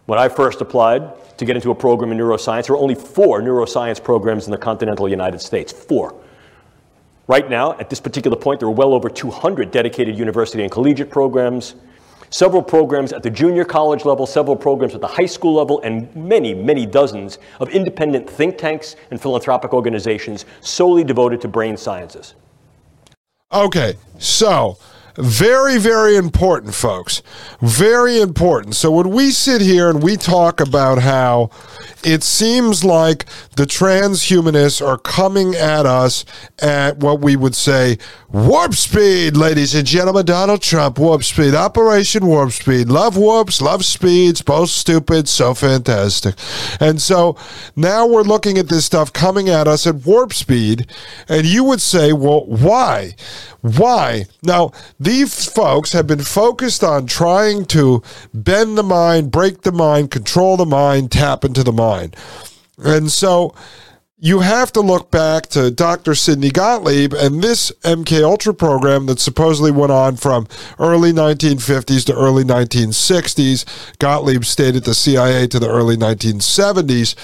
When 0.08 0.17
I 0.17 0.30
first 0.30 0.62
applied 0.62 1.38
to 1.38 1.46
get 1.46 1.56
into 1.56 1.72
a 1.72 1.76
program 1.76 2.12
in 2.12 2.17
neuroscience, 2.17 2.67
there 2.67 2.76
were 2.76 2.82
only 2.82 2.96
four 2.96 3.41
neuroscience 3.41 4.04
programs 4.04 4.46
in 4.46 4.52
the 4.52 4.58
continental 4.58 5.08
United 5.08 5.39
States. 5.39 5.72
Four. 5.72 6.15
Right 7.28 7.50
now, 7.50 7.74
at 7.80 7.89
this 7.89 8.02
particular 8.02 8.36
point, 8.36 8.60
there 8.60 8.67
are 8.67 8.74
well 8.74 8.94
over 8.94 9.10
200 9.10 9.72
dedicated 9.72 10.17
university 10.17 10.63
and 10.63 10.72
collegiate 10.72 11.10
programs 11.10 11.76
several 12.32 12.63
programs 12.63 13.13
at 13.13 13.22
the 13.22 13.30
junior 13.30 13.63
college 13.63 14.04
level, 14.04 14.26
several 14.26 14.56
programs 14.56 14.96
at 14.96 15.02
the 15.02 15.08
high 15.08 15.26
school 15.26 15.54
level, 15.54 15.80
and 15.82 16.13
many, 16.15 16.54
many 16.54 16.86
dozens 16.86 17.38
of 17.60 17.70
independent 17.70 18.28
think 18.28 18.58
tanks 18.58 18.96
and 19.12 19.22
philanthropic 19.22 19.74
organizations 19.74 20.46
solely 20.62 21.04
devoted 21.04 21.39
to 21.41 21.48
brain 21.48 21.78
sciences. 21.78 22.34
Okay, 23.52 23.96
so 24.17 24.78
Very, 25.15 25.78
very 25.78 26.15
important, 26.15 26.74
folks. 26.74 27.21
Very 27.62 28.19
important. 28.19 28.76
So 28.76 28.91
when 28.91 29.10
we 29.10 29.32
sit 29.32 29.62
here 29.62 29.89
and 29.89 30.02
we 30.02 30.17
talk 30.17 30.60
about 30.60 31.00
how 31.00 31.50
it 32.04 32.24
seems 32.24 32.84
like 32.84 33.26
the 33.56 33.65
transhumanists 33.65 34.86
are 34.86 34.97
coming 34.97 35.56
at 35.56 35.86
us 35.86 36.26
at 36.60 36.97
what 36.97 37.21
we 37.21 37.36
would 37.36 37.56
say 37.56 37.97
warp 38.32 38.74
speed, 38.74 39.36
ladies 39.36 39.76
and 39.76 39.86
gentlemen. 39.86 40.26
Donald 40.26 40.62
Trump, 40.62 40.97
warp 40.97 41.24
speed, 41.24 41.54
Operation 41.54 42.26
Warp 42.26 42.52
Speed. 42.52 42.88
Love 42.88 43.17
warps, 43.17 43.62
love 43.62 43.84
speeds, 43.86 44.41
both 44.41 44.69
stupid, 44.69 45.28
so 45.28 45.54
fantastic. 45.54 46.36
And 46.80 47.02
so 47.02 47.38
now 47.76 48.08
we're 48.08 48.21
looking 48.21 48.58
at 48.58 48.69
this 48.69 48.86
stuff 48.86 49.12
coming 49.12 49.50
at 49.50 49.67
us 49.67 49.86
at 49.86 49.95
warp 50.06 50.34
speed, 50.34 50.88
and 51.28 51.45
you 51.45 51.63
would 51.65 51.82
say, 51.82 52.13
well, 52.13 52.45
why? 52.45 53.15
Why? 53.62 54.26
Now, 54.41 54.71
these 55.00 55.45
folks 55.45 55.93
have 55.93 56.08
been 56.08 56.24
focused 56.24 56.84
on 56.84 57.06
trying 57.06 57.65
to 57.65 58.02
bend 58.34 58.78
the 58.78 58.84
mind, 58.84 59.32
break 59.32 59.62
the 59.62 59.71
mind, 59.71 60.10
control 60.10 60.58
the 60.58 60.65
mind, 60.65 61.12
tap 61.12 61.45
into 61.45 61.63
the 61.63 61.71
mind. 61.71 62.15
And 62.78 63.12
so 63.12 63.54
you 64.24 64.42
have 64.42 64.72
to 64.72 64.82
look 64.82 65.10
back 65.10 65.48
to 65.48 65.72
Dr. 65.72 66.14
Sidney 66.14 66.52
Gottlieb 66.52 67.12
and 67.12 67.42
this 67.42 67.72
MK 67.82 68.24
Ultra 68.24 68.54
program 68.54 69.08
that 69.08 69.20
supposedly 69.20 69.72
went 69.72 69.92
on 69.92 70.16
from 70.16 70.48
early 70.78 71.12
1950s 71.12 72.06
to 72.06 72.14
early 72.14 72.44
1960s. 72.44 73.98
Gottlieb 73.98 74.46
stayed 74.46 74.76
at 74.76 74.86
the 74.86 74.94
CIA 74.94 75.48
to 75.48 75.58
the 75.58 75.68
early 75.68 75.98
1970s. 75.98 77.16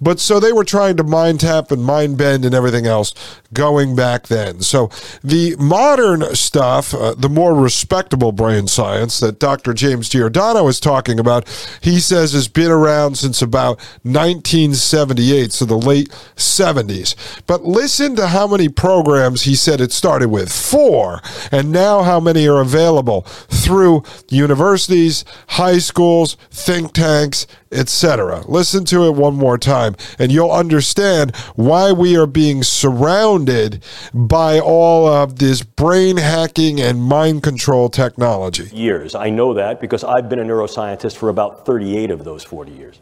But 0.00 0.18
so 0.18 0.40
they 0.40 0.50
were 0.50 0.64
trying 0.64 0.96
to 0.96 1.04
mind 1.04 1.40
tap 1.40 1.70
and 1.70 1.84
mind 1.84 2.16
bend 2.16 2.46
and 2.46 2.54
everything 2.54 2.86
else 2.86 3.12
going 3.52 3.94
back 3.94 4.28
then. 4.28 4.62
So 4.62 4.88
the 5.22 5.56
modern 5.56 6.34
stuff, 6.34 6.94
uh, 6.94 7.14
the 7.16 7.28
more 7.28 7.54
respectable 7.54 8.32
brain 8.32 8.66
science 8.66 9.20
that 9.20 9.38
Dr. 9.38 9.74
James 9.74 10.08
Giordano 10.08 10.66
is 10.68 10.80
talking 10.80 11.20
about, 11.20 11.46
he 11.82 12.00
says 12.00 12.32
has 12.32 12.48
been 12.48 12.70
around 12.70 13.18
since 13.18 13.42
about 13.42 13.78
1978, 14.04 15.52
so 15.52 15.66
the 15.66 15.76
late 15.76 16.10
70s. 16.46 17.14
But 17.46 17.64
listen 17.64 18.16
to 18.16 18.28
how 18.28 18.46
many 18.46 18.68
programs 18.68 19.42
he 19.42 19.54
said 19.54 19.80
it 19.80 19.92
started 19.92 20.28
with 20.28 20.52
four, 20.52 21.20
and 21.50 21.72
now 21.72 22.02
how 22.02 22.20
many 22.20 22.48
are 22.48 22.60
available 22.60 23.22
through 23.22 24.02
universities, 24.30 25.24
high 25.48 25.78
schools, 25.78 26.36
think 26.50 26.92
tanks, 26.92 27.46
etc. 27.72 28.42
Listen 28.46 28.84
to 28.86 29.04
it 29.06 29.14
one 29.14 29.34
more 29.34 29.58
time, 29.58 29.96
and 30.18 30.32
you'll 30.32 30.50
understand 30.50 31.34
why 31.54 31.92
we 31.92 32.16
are 32.16 32.26
being 32.26 32.62
surrounded 32.62 33.82
by 34.14 34.58
all 34.58 35.06
of 35.06 35.38
this 35.38 35.62
brain 35.62 36.16
hacking 36.16 36.80
and 36.80 37.02
mind 37.02 37.42
control 37.42 37.88
technology. 37.88 38.68
Years. 38.74 39.14
I 39.14 39.30
know 39.30 39.54
that 39.54 39.80
because 39.80 40.04
I've 40.04 40.28
been 40.28 40.38
a 40.38 40.44
neuroscientist 40.44 41.16
for 41.16 41.28
about 41.28 41.66
38 41.66 42.10
of 42.10 42.24
those 42.24 42.44
40 42.44 42.72
years. 42.72 43.00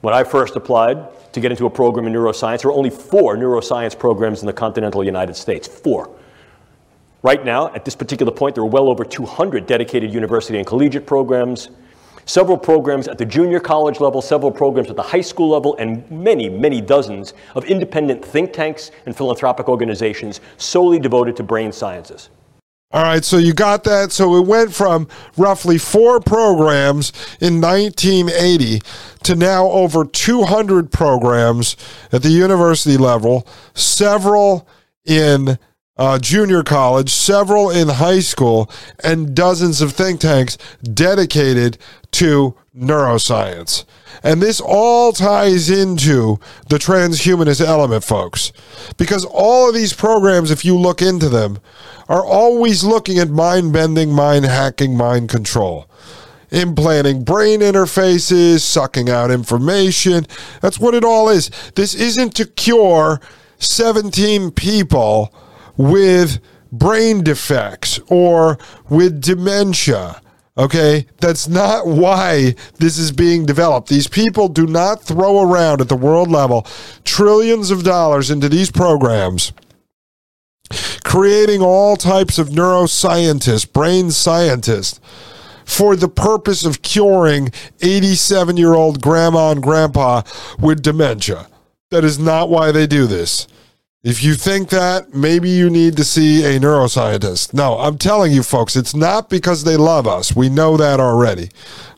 When 0.00 0.14
I 0.14 0.22
first 0.22 0.54
applied 0.54 1.32
to 1.32 1.40
get 1.40 1.50
into 1.50 1.66
a 1.66 1.70
program 1.70 2.06
in 2.06 2.12
neuroscience, 2.12 2.62
there 2.62 2.70
were 2.70 2.76
only 2.76 2.90
four 2.90 3.36
neuroscience 3.36 3.98
programs 3.98 4.40
in 4.40 4.46
the 4.46 4.52
continental 4.52 5.02
United 5.02 5.34
States. 5.34 5.66
Four. 5.66 6.08
Right 7.24 7.44
now, 7.44 7.74
at 7.74 7.84
this 7.84 7.96
particular 7.96 8.30
point, 8.30 8.54
there 8.54 8.62
are 8.62 8.68
well 8.68 8.88
over 8.88 9.04
200 9.04 9.66
dedicated 9.66 10.14
university 10.14 10.56
and 10.56 10.64
collegiate 10.64 11.04
programs, 11.04 11.70
several 12.26 12.56
programs 12.56 13.08
at 13.08 13.18
the 13.18 13.26
junior 13.26 13.58
college 13.58 13.98
level, 13.98 14.22
several 14.22 14.52
programs 14.52 14.88
at 14.88 14.94
the 14.94 15.02
high 15.02 15.20
school 15.20 15.48
level, 15.48 15.74
and 15.78 16.08
many, 16.12 16.48
many 16.48 16.80
dozens 16.80 17.34
of 17.56 17.64
independent 17.64 18.24
think 18.24 18.52
tanks 18.52 18.92
and 19.06 19.16
philanthropic 19.16 19.68
organizations 19.68 20.40
solely 20.58 21.00
devoted 21.00 21.34
to 21.34 21.42
brain 21.42 21.72
sciences. 21.72 22.30
All 22.90 23.02
right, 23.02 23.22
so 23.22 23.36
you 23.36 23.52
got 23.52 23.84
that. 23.84 24.12
So 24.12 24.36
it 24.36 24.46
went 24.46 24.72
from 24.72 25.08
roughly 25.36 25.76
four 25.76 26.20
programs 26.20 27.12
in 27.38 27.60
1980 27.60 28.80
to 29.24 29.36
now 29.36 29.66
over 29.66 30.06
200 30.06 30.90
programs 30.90 31.76
at 32.12 32.22
the 32.22 32.30
university 32.30 32.96
level, 32.96 33.46
several 33.74 34.66
in 35.04 35.58
uh, 35.98 36.18
junior 36.18 36.62
college, 36.62 37.10
several 37.10 37.70
in 37.70 37.88
high 37.88 38.20
school, 38.20 38.70
and 39.02 39.34
dozens 39.34 39.80
of 39.80 39.92
think 39.92 40.20
tanks 40.20 40.56
dedicated 40.82 41.76
to 42.12 42.54
neuroscience. 42.76 43.84
And 44.22 44.40
this 44.40 44.60
all 44.60 45.12
ties 45.12 45.68
into 45.68 46.38
the 46.68 46.78
transhumanist 46.78 47.64
element, 47.64 48.04
folks. 48.04 48.52
Because 48.96 49.24
all 49.24 49.68
of 49.68 49.74
these 49.74 49.92
programs, 49.92 50.50
if 50.50 50.64
you 50.64 50.76
look 50.76 51.02
into 51.02 51.28
them, 51.28 51.58
are 52.08 52.24
always 52.24 52.84
looking 52.84 53.18
at 53.18 53.28
mind 53.28 53.72
bending, 53.72 54.12
mind 54.12 54.44
hacking, 54.44 54.96
mind 54.96 55.28
control. 55.28 55.86
Implanting 56.50 57.24
brain 57.24 57.60
interfaces, 57.60 58.60
sucking 58.60 59.10
out 59.10 59.30
information. 59.30 60.26
That's 60.62 60.80
what 60.80 60.94
it 60.94 61.04
all 61.04 61.28
is. 61.28 61.50
This 61.74 61.94
isn't 61.94 62.34
to 62.36 62.46
cure 62.46 63.20
17 63.58 64.52
people 64.52 65.32
with 65.78 66.40
brain 66.70 67.22
defects 67.24 67.98
or 68.08 68.58
with 68.90 69.22
dementia. 69.22 70.20
Okay, 70.58 71.06
that's 71.18 71.46
not 71.46 71.86
why 71.86 72.56
this 72.78 72.98
is 72.98 73.12
being 73.12 73.46
developed. 73.46 73.88
These 73.88 74.08
people 74.08 74.48
do 74.48 74.66
not 74.66 75.00
throw 75.00 75.40
around 75.40 75.80
at 75.80 75.88
the 75.88 75.96
world 75.96 76.30
level 76.30 76.66
trillions 77.04 77.70
of 77.70 77.84
dollars 77.84 78.28
into 78.28 78.48
these 78.48 78.70
programs, 78.70 79.52
creating 81.04 81.62
all 81.62 81.94
types 81.96 82.38
of 82.38 82.48
neuroscientists, 82.48 83.72
brain 83.72 84.10
scientists, 84.10 85.00
for 85.64 85.94
the 85.94 86.08
purpose 86.08 86.64
of 86.64 86.82
curing 86.82 87.52
87 87.80 88.56
year 88.56 88.74
old 88.74 89.00
grandma 89.00 89.52
and 89.52 89.62
grandpa 89.62 90.22
with 90.58 90.82
dementia. 90.82 91.46
That 91.90 92.04
is 92.04 92.18
not 92.18 92.50
why 92.50 92.72
they 92.72 92.88
do 92.88 93.06
this. 93.06 93.46
If 94.04 94.22
you 94.22 94.34
think 94.34 94.68
that, 94.68 95.12
maybe 95.12 95.50
you 95.50 95.68
need 95.68 95.96
to 95.96 96.04
see 96.04 96.44
a 96.44 96.60
neuroscientist. 96.60 97.52
No, 97.52 97.76
I'm 97.80 97.98
telling 97.98 98.30
you, 98.30 98.44
folks, 98.44 98.76
it's 98.76 98.94
not 98.94 99.28
because 99.28 99.64
they 99.64 99.76
love 99.76 100.06
us. 100.06 100.36
We 100.36 100.48
know 100.48 100.76
that 100.76 101.00
already. 101.00 101.50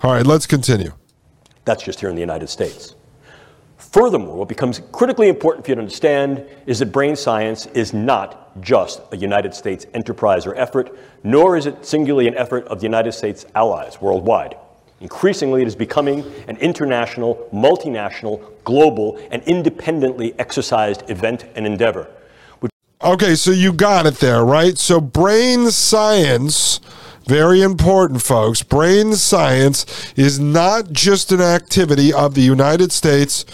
All 0.02 0.14
right, 0.14 0.26
let's 0.26 0.46
continue. 0.46 0.92
That's 1.66 1.82
just 1.82 2.00
here 2.00 2.08
in 2.08 2.14
the 2.14 2.22
United 2.22 2.48
States. 2.48 2.94
Furthermore, 3.76 4.34
what 4.34 4.48
becomes 4.48 4.80
critically 4.92 5.28
important 5.28 5.66
for 5.66 5.72
you 5.72 5.74
to 5.74 5.82
understand 5.82 6.46
is 6.64 6.78
that 6.78 6.86
brain 6.86 7.16
science 7.16 7.66
is 7.66 7.92
not 7.92 8.58
just 8.62 9.02
a 9.12 9.16
United 9.18 9.52
States 9.52 9.84
enterprise 9.92 10.46
or 10.46 10.54
effort, 10.54 10.98
nor 11.22 11.54
is 11.58 11.66
it 11.66 11.84
singularly 11.84 12.28
an 12.28 12.34
effort 12.34 12.64
of 12.68 12.80
the 12.80 12.86
United 12.86 13.12
States 13.12 13.44
allies 13.54 14.00
worldwide. 14.00 14.56
Increasingly, 15.00 15.62
it 15.62 15.68
is 15.68 15.74
becoming 15.74 16.24
an 16.46 16.58
international, 16.58 17.48
multinational, 17.54 18.42
global, 18.64 19.18
and 19.30 19.42
independently 19.44 20.38
exercised 20.38 21.08
event 21.10 21.46
and 21.54 21.66
endeavor. 21.66 22.08
Okay, 23.02 23.34
so 23.34 23.50
you 23.50 23.72
got 23.72 24.04
it 24.04 24.16
there, 24.16 24.44
right? 24.44 24.76
So, 24.76 25.00
brain 25.00 25.70
science, 25.70 26.80
very 27.24 27.62
important, 27.62 28.20
folks. 28.20 28.62
Brain 28.62 29.14
science 29.14 30.12
is 30.16 30.38
not 30.38 30.92
just 30.92 31.32
an 31.32 31.40
activity 31.40 32.12
of 32.12 32.34
the 32.34 32.42
United 32.42 32.92
States 32.92 33.46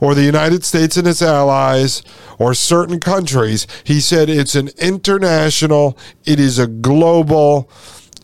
or 0.00 0.14
the 0.14 0.22
United 0.22 0.64
States 0.64 0.96
and 0.96 1.06
its 1.06 1.20
allies 1.20 2.02
or 2.38 2.54
certain 2.54 3.00
countries. 3.00 3.66
He 3.84 4.00
said 4.00 4.30
it's 4.30 4.54
an 4.54 4.70
international, 4.78 5.98
it 6.24 6.40
is 6.40 6.58
a 6.58 6.66
global, 6.66 7.68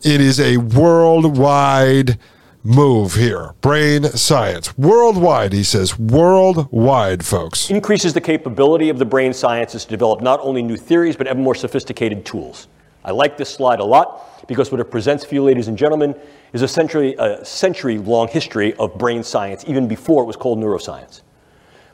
it 0.03 0.19
is 0.19 0.39
a 0.39 0.57
worldwide 0.57 2.17
move 2.63 3.15
here. 3.15 3.53
Brain 3.61 4.03
science. 4.03 4.77
Worldwide, 4.77 5.53
he 5.53 5.63
says. 5.63 5.99
Worldwide, 5.99 7.25
folks. 7.25 7.69
Increases 7.69 8.13
the 8.13 8.21
capability 8.21 8.89
of 8.89 8.99
the 8.99 9.05
brain 9.05 9.33
sciences 9.33 9.83
to 9.85 9.91
develop 9.91 10.21
not 10.21 10.39
only 10.41 10.61
new 10.61 10.77
theories, 10.77 11.15
but 11.15 11.27
ever 11.27 11.39
more 11.39 11.55
sophisticated 11.55 12.25
tools. 12.25 12.67
I 13.03 13.11
like 13.11 13.37
this 13.37 13.49
slide 13.49 13.79
a 13.79 13.83
lot 13.83 14.47
because 14.47 14.71
what 14.71 14.79
it 14.79 14.85
presents 14.85 15.25
for 15.25 15.35
you, 15.35 15.43
ladies 15.43 15.67
and 15.67 15.77
gentlemen, 15.77 16.15
is 16.53 16.61
a 16.61 16.67
century, 16.67 17.15
a 17.19 17.43
century 17.43 17.97
long 17.97 18.27
history 18.27 18.73
of 18.75 18.97
brain 18.97 19.23
science, 19.23 19.63
even 19.67 19.87
before 19.87 20.23
it 20.23 20.25
was 20.25 20.35
called 20.35 20.59
neuroscience. 20.59 21.21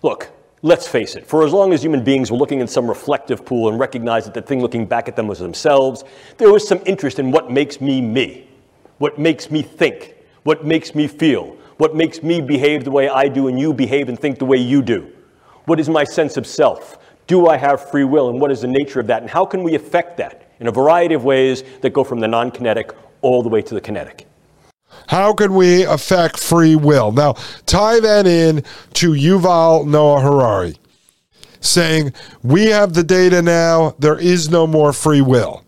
Look, 0.04 0.30
let's 0.62 0.88
face 0.88 1.16
it, 1.16 1.26
for 1.26 1.44
as 1.44 1.52
long 1.52 1.74
as 1.74 1.84
human 1.84 2.04
beings 2.04 2.32
were 2.32 2.38
looking 2.38 2.60
in 2.60 2.68
some 2.68 2.88
reflective 2.88 3.46
pool 3.46 3.70
and 3.70 3.80
recognized 3.80 4.28
that 4.28 4.34
the 4.34 4.42
thing 4.42 4.62
looking 4.62 4.86
back 4.86 5.08
at 5.08 5.16
them 5.16 5.28
was 5.28 5.40
themselves, 5.40 6.04
there 6.38 6.52
was 6.52 6.68
some 6.68 6.80
interest 6.86 7.18
in 7.18 7.32
what 7.32 7.52
makes 7.52 7.82
me 7.82 8.02
me, 8.02 8.48
what 9.00 9.18
makes 9.18 9.50
me 9.50 9.62
think, 9.62 10.16
what 10.44 10.66
makes 10.66 10.96
me 10.96 11.08
feel, 11.08 11.58
what 11.78 11.96
makes 11.96 12.24
me 12.24 12.42
behave 12.42 12.84
the 12.84 12.92
way 12.92 13.10
I 13.10 13.28
do 13.28 13.48
and 13.48 13.60
you 13.60 13.74
behave 13.74 14.10
and 14.10 14.20
think 14.20 14.40
the 14.40 14.46
way 14.46 14.58
you 14.58 14.82
do. 14.82 15.12
What 15.66 15.80
is 15.80 15.90
my 15.90 16.04
sense 16.04 16.38
of 16.38 16.48
self? 16.48 16.98
Do 17.28 17.48
I 17.48 17.58
have 17.58 17.90
free 17.90 18.04
will? 18.04 18.30
And 18.30 18.42
what 18.42 18.52
is 18.52 18.62
the 18.62 18.68
nature 18.68 19.00
of 19.00 19.08
that? 19.08 19.22
And 19.22 19.30
how 19.30 19.46
can 19.46 19.64
we 19.64 19.76
affect 19.76 20.18
that 20.18 20.52
in 20.60 20.68
a 20.68 20.72
variety 20.72 21.14
of 21.14 21.24
ways 21.24 21.64
that 21.82 21.92
go 21.92 22.04
from 22.04 22.20
the 22.20 22.28
non 22.28 22.52
kinetic 22.52 22.92
all 23.22 23.44
the 23.44 23.50
way 23.50 23.62
to 23.62 23.74
the 23.74 23.82
kinetic? 23.82 24.28
How 25.08 25.34
can 25.34 25.54
we 25.54 25.86
affect 25.86 26.40
free 26.40 26.76
will? 26.76 27.12
Now, 27.12 27.34
tie 27.66 28.00
that 28.00 28.26
in 28.26 28.64
to 28.96 29.12
Yuval 29.12 29.88
Noah 29.88 30.22
Harari 30.22 30.76
saying, 31.62 32.14
We 32.44 32.68
have 32.68 32.94
the 32.94 33.04
data 33.04 33.42
now, 33.42 33.96
there 34.00 34.18
is 34.18 34.50
no 34.50 34.68
more 34.68 34.94
free 34.94 35.22
will. 35.22 35.64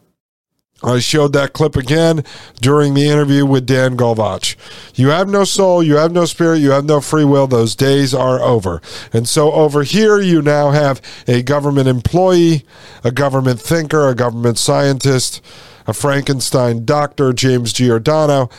I 0.83 0.99
showed 0.99 1.33
that 1.33 1.53
clip 1.53 1.75
again 1.75 2.23
during 2.59 2.93
the 2.93 3.07
interview 3.07 3.45
with 3.45 3.65
Dan 3.65 3.95
Golvach. 3.95 4.55
You 4.95 5.09
have 5.09 5.29
no 5.29 5.43
soul, 5.43 5.83
you 5.83 5.95
have 5.95 6.11
no 6.11 6.25
spirit, 6.25 6.59
you 6.59 6.71
have 6.71 6.85
no 6.85 7.01
free 7.01 7.25
will. 7.25 7.47
Those 7.47 7.75
days 7.75 8.13
are 8.13 8.39
over. 8.39 8.81
And 9.13 9.27
so 9.27 9.51
over 9.51 9.83
here, 9.83 10.19
you 10.19 10.41
now 10.41 10.71
have 10.71 11.01
a 11.27 11.43
government 11.43 11.87
employee, 11.87 12.65
a 13.03 13.11
government 13.11 13.59
thinker, 13.59 14.09
a 14.09 14.15
government 14.15 14.57
scientist, 14.57 15.41
a 15.87 15.93
Frankenstein 15.93 16.85
doctor, 16.85 17.33
James 17.33 17.73
Giordano, 17.73 18.49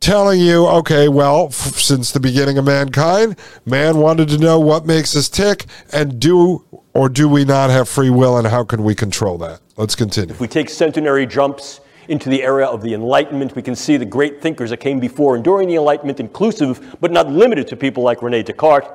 telling 0.00 0.40
you, 0.40 0.66
okay, 0.66 1.08
well, 1.08 1.46
f- 1.46 1.78
since 1.78 2.10
the 2.10 2.20
beginning 2.20 2.58
of 2.58 2.64
mankind, 2.64 3.36
man 3.64 3.98
wanted 3.98 4.28
to 4.28 4.38
know 4.38 4.58
what 4.58 4.86
makes 4.86 5.14
us 5.14 5.28
tick, 5.28 5.66
and 5.92 6.18
do 6.18 6.64
or 6.94 7.08
do 7.08 7.28
we 7.28 7.44
not 7.44 7.70
have 7.70 7.88
free 7.88 8.10
will, 8.10 8.38
and 8.38 8.46
how 8.46 8.64
can 8.64 8.82
we 8.82 8.94
control 8.94 9.38
that? 9.38 9.60
Let's 9.76 9.94
continue. 9.94 10.34
If 10.34 10.40
we 10.40 10.48
take 10.48 10.68
centenary 10.68 11.26
jumps 11.26 11.80
into 12.08 12.28
the 12.28 12.42
era 12.42 12.66
of 12.66 12.82
the 12.82 12.92
Enlightenment, 12.94 13.54
we 13.54 13.62
can 13.62 13.76
see 13.76 13.96
the 13.96 14.04
great 14.04 14.42
thinkers 14.42 14.70
that 14.70 14.78
came 14.78 14.98
before 14.98 15.36
and 15.36 15.44
during 15.44 15.68
the 15.68 15.76
Enlightenment, 15.76 16.18
inclusive 16.18 16.96
but 17.00 17.12
not 17.12 17.28
limited 17.28 17.68
to 17.68 17.76
people 17.76 18.02
like 18.02 18.22
Rene 18.22 18.42
Descartes, 18.42 18.88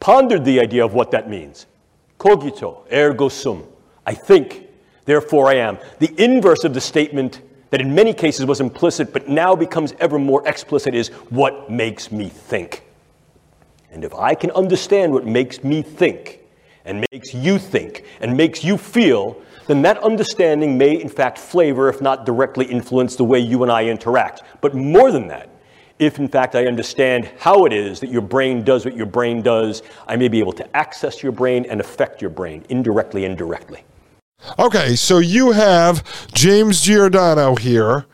pondered 0.00 0.44
the 0.44 0.60
idea 0.60 0.84
of 0.84 0.94
what 0.94 1.10
that 1.12 1.30
means. 1.30 1.66
Cogito, 2.18 2.84
ergo 2.92 3.28
sum. 3.28 3.64
I 4.04 4.14
think, 4.14 4.66
therefore 5.04 5.48
I 5.48 5.54
am. 5.54 5.78
The 6.00 6.12
inverse 6.22 6.64
of 6.64 6.74
the 6.74 6.80
statement 6.80 7.42
that 7.70 7.80
in 7.80 7.94
many 7.94 8.12
cases 8.12 8.46
was 8.46 8.60
implicit 8.60 9.12
but 9.12 9.28
now 9.28 9.54
becomes 9.54 9.94
ever 10.00 10.18
more 10.18 10.46
explicit 10.48 10.94
is 10.94 11.08
what 11.30 11.70
makes 11.70 12.10
me 12.10 12.28
think. 12.28 12.82
And 13.92 14.04
if 14.04 14.14
I 14.14 14.34
can 14.34 14.50
understand 14.50 15.12
what 15.12 15.26
makes 15.26 15.62
me 15.62 15.82
think, 15.82 16.40
and 16.88 17.04
makes 17.12 17.34
you 17.34 17.58
think, 17.58 18.04
and 18.20 18.36
makes 18.36 18.64
you 18.64 18.76
feel, 18.76 19.40
then 19.68 19.82
that 19.82 19.98
understanding 19.98 20.76
may 20.76 21.00
in 21.00 21.08
fact 21.08 21.38
flavor, 21.38 21.88
if 21.88 22.00
not 22.00 22.24
directly 22.24 22.64
influence, 22.64 23.14
the 23.14 23.24
way 23.24 23.38
you 23.38 23.62
and 23.62 23.70
I 23.70 23.84
interact. 23.84 24.42
But 24.60 24.74
more 24.74 25.12
than 25.12 25.28
that, 25.28 25.50
if 25.98 26.18
in 26.18 26.28
fact 26.28 26.54
I 26.54 26.66
understand 26.66 27.30
how 27.38 27.66
it 27.66 27.72
is 27.72 28.00
that 28.00 28.10
your 28.10 28.22
brain 28.22 28.64
does 28.64 28.84
what 28.84 28.96
your 28.96 29.06
brain 29.06 29.42
does, 29.42 29.82
I 30.06 30.16
may 30.16 30.28
be 30.28 30.38
able 30.38 30.52
to 30.54 30.76
access 30.76 31.22
your 31.22 31.32
brain 31.32 31.66
and 31.68 31.80
affect 31.80 32.22
your 32.22 32.30
brain 32.30 32.64
indirectly 32.68 33.24
and 33.24 33.36
directly. 33.36 33.84
Okay, 34.58 34.94
so 34.96 35.18
you 35.18 35.50
have 35.50 36.04
James 36.32 36.80
Giordano 36.80 37.56
here, 37.56 38.06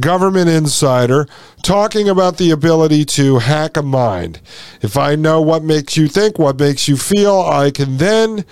government 0.00 0.48
insider, 0.48 1.26
talking 1.62 2.08
about 2.08 2.38
the 2.38 2.50
ability 2.50 3.04
to 3.04 3.38
hack 3.38 3.76
a 3.76 3.82
mind. 3.82 4.40
If 4.80 4.96
I 4.96 5.16
know 5.16 5.40
what 5.40 5.62
makes 5.62 5.96
you 5.96 6.08
think, 6.08 6.38
what 6.38 6.58
makes 6.58 6.88
you 6.88 6.96
feel, 6.96 7.40
I 7.40 7.70
can 7.70 7.96
then 7.98 8.44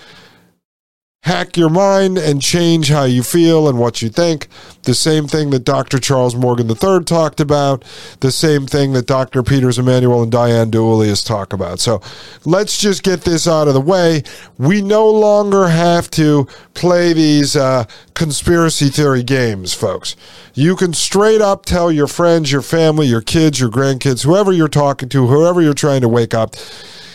hack 1.23 1.57
your 1.57 1.69
mind 1.69 2.17
and 2.17 2.41
change 2.41 2.87
how 2.87 3.03
you 3.03 3.21
feel 3.21 3.67
and 3.67 3.77
what 3.77 4.01
you 4.01 4.07
think. 4.07 4.47
The 4.83 4.93
same 4.93 5.27
thing 5.27 5.49
that 5.49 5.65
Dr. 5.65 5.99
Charles 5.99 6.35
Morgan 6.35 6.69
III 6.69 7.03
talked 7.03 7.41
about, 7.41 7.83
the 8.21 8.31
same 8.31 8.65
thing 8.65 8.93
that 8.93 9.07
Dr. 9.07 9.43
Peters 9.43 9.77
Emanuel 9.77 10.23
and 10.23 10.31
Diane 10.31 10.71
DiEuliis 10.71 11.25
talk 11.25 11.51
about. 11.51 11.81
So 11.81 12.01
let's 12.45 12.77
just 12.79 13.03
get 13.03 13.21
this 13.21 13.45
out 13.45 13.67
of 13.67 13.73
the 13.73 13.81
way. 13.81 14.23
We 14.57 14.81
no 14.81 15.09
longer 15.09 15.67
have 15.67 16.09
to 16.11 16.47
play 16.73 17.11
these 17.11 17.57
uh, 17.57 17.85
conspiracy 18.13 18.87
theory 18.87 19.23
games, 19.23 19.73
folks. 19.73 20.15
You 20.53 20.77
can 20.77 20.93
straight 20.93 21.41
up 21.41 21.65
tell 21.65 21.91
your 21.91 22.07
friends, 22.07 22.51
your 22.53 22.61
family, 22.61 23.07
your 23.07 23.21
kids, 23.21 23.59
your 23.59 23.69
grandkids, 23.69 24.23
whoever 24.23 24.53
you're 24.53 24.69
talking 24.69 25.09
to, 25.09 25.27
whoever 25.27 25.61
you're 25.61 25.73
trying 25.73 26.01
to 26.01 26.09
wake 26.09 26.33
up 26.33 26.55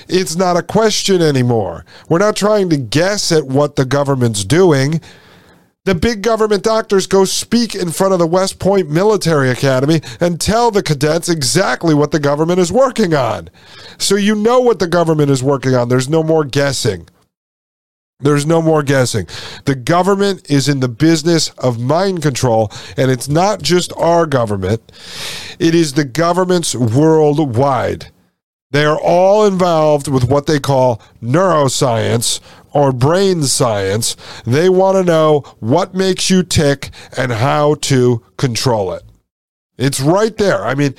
it's 0.09 0.37
not 0.37 0.57
a 0.57 0.63
question 0.63 1.23
anymore. 1.23 1.85
We're 2.09 2.19
not 2.19 2.37
trying 2.37 2.71
to 2.71 2.77
guess 2.77 3.33
at 3.33 3.47
what 3.47 3.77
the 3.77 3.85
government's 3.85 4.45
doing. 4.45 5.01
The 5.85 5.95
big 5.97 6.23
government 6.23 6.63
doctors 6.63 7.09
go 7.09 7.25
speak 7.25 7.75
in 7.75 7.91
front 7.91 8.13
of 8.13 8.21
the 8.21 8.27
West 8.27 8.61
Point 8.61 8.89
Military 8.89 9.51
Academy 9.51 10.01
and 10.21 10.41
tell 10.41 10.71
the 10.71 10.83
cadets 10.83 11.29
exactly 11.29 11.93
what 11.93 12.13
the 12.13 12.21
government 12.21 12.61
is 12.61 12.71
working 12.71 13.15
on. 13.15 13.51
So 13.99 14.15
you 14.15 14.37
know 14.37 14.61
what 14.61 14.79
the 14.79 14.87
government 14.87 15.31
is 15.31 15.43
working 15.43 15.75
on. 15.75 15.89
There's 15.89 16.09
no 16.09 16.23
more 16.23 16.45
guessing. 16.45 17.09
There's 18.23 18.47
no 18.47 18.63
more 18.63 18.85
guessing. 18.85 19.27
The 19.65 19.75
government 19.75 20.49
is 20.49 20.69
in 20.69 20.79
the 20.79 20.89
business 20.89 21.51
of 21.59 21.81
mind 21.81 22.23
control, 22.23 22.71
and 22.97 23.11
it's 23.11 23.29
not 23.29 23.61
just 23.61 23.93
our 23.97 24.27
government, 24.27 24.93
it 25.59 25.75
is 25.75 25.95
the 25.95 26.05
governments 26.05 26.75
worldwide. 26.75 28.13
They 28.73 28.85
are 28.85 28.99
all 28.99 29.47
involved 29.47 30.09
with 30.09 30.25
what 30.25 30.47
they 30.47 30.59
call 30.59 31.01
neuroscience 31.23 32.41
or 32.73 32.91
brain 32.91 33.45
science. 33.45 34.17
They 34.45 34.69
want 34.69 34.97
to 34.97 35.05
know 35.05 35.41
what 35.61 35.95
makes 35.95 36.31
you 36.31 36.43
tick 36.43 36.91
and 37.17 37.33
how 37.33 37.75
to 37.83 38.25
control 38.37 38.93
it. 38.93 39.03
It's 39.77 40.01
right 40.01 40.37
there. 40.37 40.65
I 40.65 40.75
mean, 40.75 40.95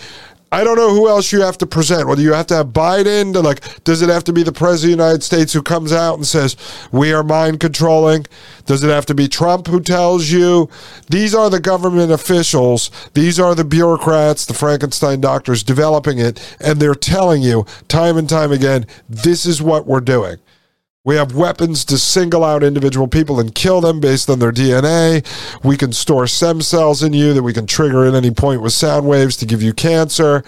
I 0.54 0.64
don't 0.64 0.76
know 0.76 0.94
who 0.94 1.10
else 1.10 1.32
you 1.32 1.42
have 1.42 1.58
to 1.58 1.66
present. 1.66 2.08
Whether 2.08 2.22
you 2.22 2.34
have 2.34 2.46
to 2.48 2.56
have 2.58 2.68
Biden 2.68 3.34
to 3.34 3.40
like, 3.40 3.84
does 3.86 4.04
it 4.04 4.10
have 4.10 4.24
to 4.26 4.34
be 4.34 4.44
the 4.44 4.52
president 4.52 4.94
of 4.94 4.98
the 5.00 5.04
United 5.04 5.24
States 5.24 5.52
who 5.52 5.64
comes 5.64 5.92
out 5.92 6.14
and 6.14 6.28
says, 6.28 6.56
we 6.92 7.12
are 7.12 7.24
mind 7.24 7.60
controlling? 7.60 8.28
Does 8.68 8.84
it 8.84 8.90
have 8.90 9.08
to 9.08 9.16
be 9.16 9.28
Trump 9.28 9.66
who 9.66 9.80
tells 9.80 10.30
you? 10.30 10.70
These 11.10 11.34
are 11.34 11.50
the 11.50 11.60
government 11.60 12.12
officials. 12.12 12.92
These 13.16 13.40
are 13.40 13.56
the 13.56 13.66
bureaucrats, 13.66 14.46
the 14.46 14.54
Frankenstein 14.54 15.22
doctors 15.22 15.64
developing 15.64 16.20
it. 16.20 16.56
And 16.60 16.80
they're 16.80 16.94
telling 16.94 17.42
you 17.42 17.66
time 17.88 18.16
and 18.16 18.30
time 18.30 18.52
again, 18.52 18.86
this 19.10 19.48
is 19.48 19.60
what 19.60 19.88
we're 19.88 20.02
doing. 20.02 20.38
We 21.06 21.18
have 21.18 21.36
weapons 21.36 21.84
to 21.86 21.98
single 21.98 22.46
out 22.46 22.64
individual 22.64 23.10
people 23.10 23.38
and 23.38 23.54
kill 23.54 23.82
them 23.82 24.00
based 24.00 24.30
on 24.30 24.40
their 24.40 24.54
DNA. 24.54 25.26
We 25.62 25.76
can 25.76 25.92
store 25.92 26.28
stem 26.28 26.62
cells 26.62 27.04
in 27.04 27.12
you 27.12 27.34
that 27.34 27.44
we 27.44 27.52
can 27.52 27.68
trigger 27.68 28.06
at 28.06 28.14
any 28.14 28.32
point 28.32 28.62
with 28.62 28.72
sound 28.72 29.06
waves 29.06 29.36
to 29.38 29.46
give 29.46 29.62
you 29.62 29.74
cancer. 29.74 30.46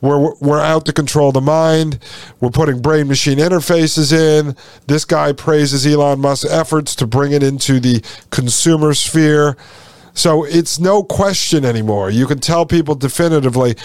We're, 0.00 0.32
we're 0.36 0.60
out 0.60 0.86
to 0.86 0.92
control 0.92 1.32
the 1.32 1.40
mind. 1.40 1.98
We're 2.38 2.50
putting 2.50 2.80
brain 2.80 3.08
machine 3.08 3.38
interfaces 3.38 4.12
in. 4.12 4.54
This 4.86 5.04
guy 5.04 5.32
praises 5.32 5.84
Elon 5.84 6.20
Musk's 6.20 6.48
efforts 6.52 6.94
to 6.94 7.06
bring 7.08 7.32
it 7.32 7.42
into 7.42 7.80
the 7.80 8.00
consumer 8.30 8.94
sphere. 8.94 9.56
So 10.16 10.44
it's 10.44 10.80
no 10.80 11.04
question 11.04 11.64
anymore. 11.64 12.10
You 12.10 12.26
can 12.26 12.40
tell 12.40 12.66
people 12.66 12.94
definitively 12.94 13.76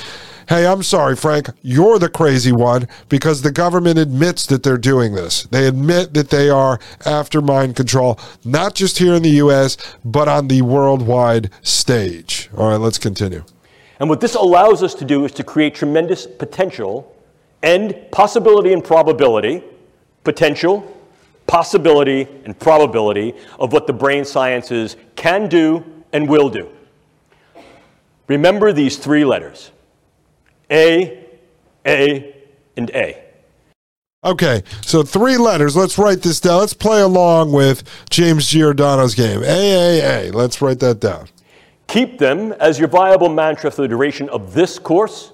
hey, 0.50 0.68
I'm 0.68 0.84
sorry, 0.84 1.16
Frank, 1.16 1.50
you're 1.62 1.98
the 1.98 2.10
crazy 2.10 2.52
one 2.52 2.90
because 3.08 3.42
the 3.42 3.54
government 3.54 3.98
admits 3.98 4.46
that 4.48 4.64
they're 4.64 4.78
doing 4.78 5.14
this. 5.14 5.44
They 5.44 5.66
admit 5.66 6.14
that 6.14 6.30
they 6.30 6.50
are 6.50 6.78
after 7.06 7.42
mind 7.42 7.78
control, 7.78 8.20
not 8.44 8.76
just 8.76 8.98
here 8.98 9.14
in 9.14 9.24
the 9.24 9.30
U.S., 9.30 9.78
but 10.04 10.28
on 10.28 10.50
the 10.50 10.62
worldwide 10.62 11.52
stage. 11.62 12.50
All 12.58 12.70
right, 12.70 12.82
let's 12.82 12.98
continue. 12.98 13.46
And 14.02 14.10
what 14.10 14.20
this 14.20 14.36
allows 14.36 14.84
us 14.84 14.94
to 14.96 15.06
do 15.06 15.24
is 15.24 15.32
to 15.34 15.44
create 15.44 15.74
tremendous 15.74 16.28
potential 16.28 17.16
and 17.64 17.96
possibility 18.12 18.74
and 18.74 18.84
probability, 18.84 19.64
potential, 20.26 20.98
possibility, 21.48 22.28
and 22.44 22.60
probability 22.60 23.36
of 23.58 23.72
what 23.72 23.88
the 23.88 23.94
brain 23.94 24.26
sciences 24.26 24.98
can 25.16 25.48
do 25.48 25.86
and 26.14 26.28
will 26.28 26.50
do. 26.50 26.70
Remember 28.28 28.72
these 28.72 28.98
three 28.98 29.26
letters 29.26 29.72
a, 30.70 31.28
A, 31.86 32.36
and 32.78 32.90
A. 32.92 33.22
Okay, 34.24 34.64
so 34.86 35.04
three 35.04 35.38
letters. 35.38 35.76
Let's 35.76 35.98
write 35.98 36.22
this 36.22 36.40
down. 36.40 36.60
Let's 36.60 36.76
play 36.76 37.02
along 37.02 37.52
with 37.52 37.84
James 38.10 38.48
Giordano's 38.48 39.16
game. 39.16 39.42
A, 39.44 39.46
A, 39.46 40.30
A. 40.30 40.32
Let's 40.32 40.62
write 40.62 40.80
that 40.80 41.00
down. 41.00 41.28
Keep 41.88 42.20
them 42.20 42.54
as 42.54 42.80
your 42.80 42.88
viable 42.88 43.30
mantra 43.30 43.70
for 43.72 43.82
the 43.82 43.88
duration 43.88 44.30
of 44.30 44.54
this 44.54 44.80
course, 44.80 45.34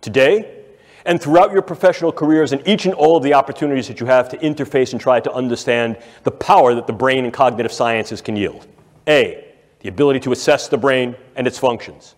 today, 0.00 0.62
and 1.06 1.20
throughout 1.20 1.50
your 1.52 1.62
professional 1.62 2.12
careers 2.12 2.52
and 2.52 2.62
each 2.68 2.84
and 2.84 2.94
all 2.94 3.16
of 3.16 3.22
the 3.22 3.32
opportunities 3.34 3.88
that 3.88 3.98
you 3.98 4.06
have 4.06 4.28
to 4.28 4.36
interface 4.36 4.92
and 4.92 5.00
try 5.00 5.18
to 5.18 5.32
understand 5.32 5.96
the 6.22 6.30
power 6.30 6.74
that 6.74 6.86
the 6.86 6.92
brain 6.92 7.24
and 7.24 7.32
cognitive 7.32 7.72
sciences 7.72 8.20
can 8.20 8.36
yield. 8.36 8.68
A, 9.08 9.47
the 9.80 9.88
ability 9.88 10.20
to 10.20 10.32
assess 10.32 10.68
the 10.68 10.78
brain 10.78 11.16
and 11.36 11.46
its 11.46 11.58
functions. 11.58 12.14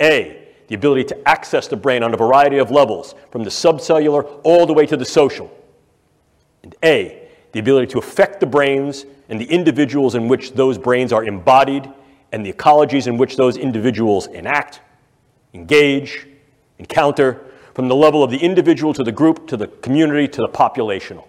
A, 0.00 0.48
the 0.68 0.74
ability 0.74 1.04
to 1.04 1.28
access 1.28 1.66
the 1.66 1.76
brain 1.76 2.02
on 2.02 2.14
a 2.14 2.16
variety 2.16 2.58
of 2.58 2.70
levels, 2.70 3.14
from 3.30 3.42
the 3.42 3.50
subcellular 3.50 4.40
all 4.44 4.66
the 4.66 4.72
way 4.72 4.86
to 4.86 4.96
the 4.96 5.04
social. 5.04 5.50
And 6.62 6.74
A, 6.84 7.28
the 7.52 7.60
ability 7.60 7.88
to 7.88 7.98
affect 7.98 8.40
the 8.40 8.46
brains 8.46 9.04
and 9.28 9.40
the 9.40 9.46
individuals 9.46 10.14
in 10.14 10.28
which 10.28 10.52
those 10.52 10.78
brains 10.78 11.12
are 11.12 11.24
embodied 11.24 11.90
and 12.32 12.46
the 12.46 12.52
ecologies 12.52 13.06
in 13.06 13.16
which 13.16 13.36
those 13.36 13.56
individuals 13.56 14.28
enact, 14.28 14.80
engage, 15.54 16.28
encounter, 16.78 17.40
from 17.74 17.88
the 17.88 17.94
level 17.94 18.22
of 18.22 18.30
the 18.30 18.38
individual 18.38 18.92
to 18.94 19.02
the 19.02 19.12
group 19.12 19.46
to 19.48 19.56
the 19.56 19.66
community 19.66 20.28
to 20.28 20.40
the 20.42 20.48
populational. 20.48 21.26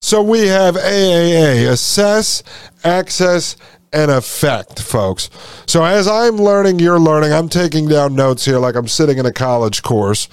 So 0.00 0.22
we 0.22 0.46
have 0.46 0.76
AAA 0.76 1.68
assess, 1.68 2.42
access, 2.84 3.56
an 3.92 4.10
effect, 4.10 4.80
folks. 4.80 5.30
So 5.66 5.84
as 5.84 6.06
I'm 6.06 6.36
learning, 6.36 6.78
you're 6.78 7.00
learning. 7.00 7.32
I'm 7.32 7.48
taking 7.48 7.88
down 7.88 8.14
notes 8.14 8.44
here 8.44 8.58
like 8.58 8.74
I'm 8.74 8.88
sitting 8.88 9.18
in 9.18 9.26
a 9.26 9.32
college 9.32 9.82
course. 9.82 10.28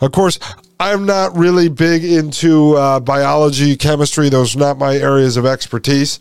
Of 0.00 0.12
course, 0.12 0.38
I'm 0.80 1.04
not 1.04 1.36
really 1.36 1.68
big 1.68 2.04
into 2.04 2.74
uh, 2.74 3.00
biology, 3.00 3.76
chemistry. 3.76 4.30
Those 4.30 4.56
are 4.56 4.60
not 4.60 4.78
my 4.78 4.96
areas 4.96 5.36
of 5.36 5.44
expertise. 5.44 6.18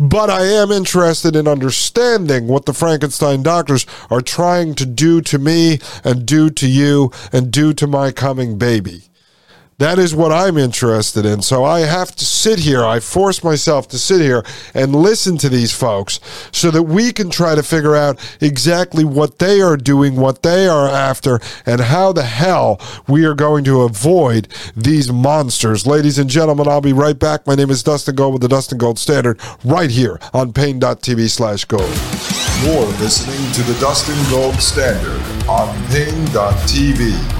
But 0.00 0.30
I 0.30 0.46
am 0.46 0.72
interested 0.72 1.36
in 1.36 1.46
understanding 1.46 2.48
what 2.48 2.66
the 2.66 2.74
Frankenstein 2.74 3.44
doctors 3.44 3.86
are 4.10 4.20
trying 4.20 4.74
to 4.74 4.86
do 4.86 5.20
to 5.20 5.38
me 5.38 5.78
and 6.02 6.26
do 6.26 6.50
to 6.50 6.68
you 6.68 7.12
and 7.32 7.52
do 7.52 7.72
to 7.74 7.86
my 7.86 8.10
coming 8.10 8.58
baby. 8.58 9.09
That 9.80 9.98
is 9.98 10.14
what 10.14 10.30
I'm 10.30 10.58
interested 10.58 11.24
in. 11.24 11.40
So 11.40 11.64
I 11.64 11.80
have 11.80 12.14
to 12.16 12.24
sit 12.26 12.58
here. 12.58 12.84
I 12.84 13.00
force 13.00 13.42
myself 13.42 13.88
to 13.88 13.98
sit 13.98 14.20
here 14.20 14.44
and 14.74 14.94
listen 14.94 15.38
to 15.38 15.48
these 15.48 15.72
folks 15.72 16.20
so 16.52 16.70
that 16.70 16.82
we 16.82 17.14
can 17.14 17.30
try 17.30 17.54
to 17.54 17.62
figure 17.62 17.96
out 17.96 18.20
exactly 18.42 19.04
what 19.04 19.38
they 19.38 19.62
are 19.62 19.78
doing, 19.78 20.16
what 20.16 20.42
they 20.42 20.68
are 20.68 20.86
after, 20.86 21.40
and 21.64 21.80
how 21.80 22.12
the 22.12 22.24
hell 22.24 22.78
we 23.08 23.24
are 23.24 23.32
going 23.32 23.64
to 23.64 23.80
avoid 23.80 24.48
these 24.76 25.10
monsters. 25.10 25.86
Ladies 25.86 26.18
and 26.18 26.28
gentlemen, 26.28 26.68
I'll 26.68 26.82
be 26.82 26.92
right 26.92 27.18
back. 27.18 27.46
My 27.46 27.54
name 27.54 27.70
is 27.70 27.82
Dustin 27.82 28.16
Gold 28.16 28.34
with 28.34 28.42
the 28.42 28.48
Dustin 28.48 28.76
Gold 28.76 28.98
Standard 28.98 29.40
right 29.64 29.90
here 29.90 30.20
on 30.34 30.52
paine.tv 30.52 31.30
slash 31.30 31.64
gold. 31.64 31.88
You're 32.62 32.84
listening 33.00 33.50
to 33.54 33.62
the 33.62 33.80
Dustin 33.80 34.18
Gold 34.30 34.56
Standard 34.56 35.22
on 35.48 35.74
Paine.tv. 35.86 37.39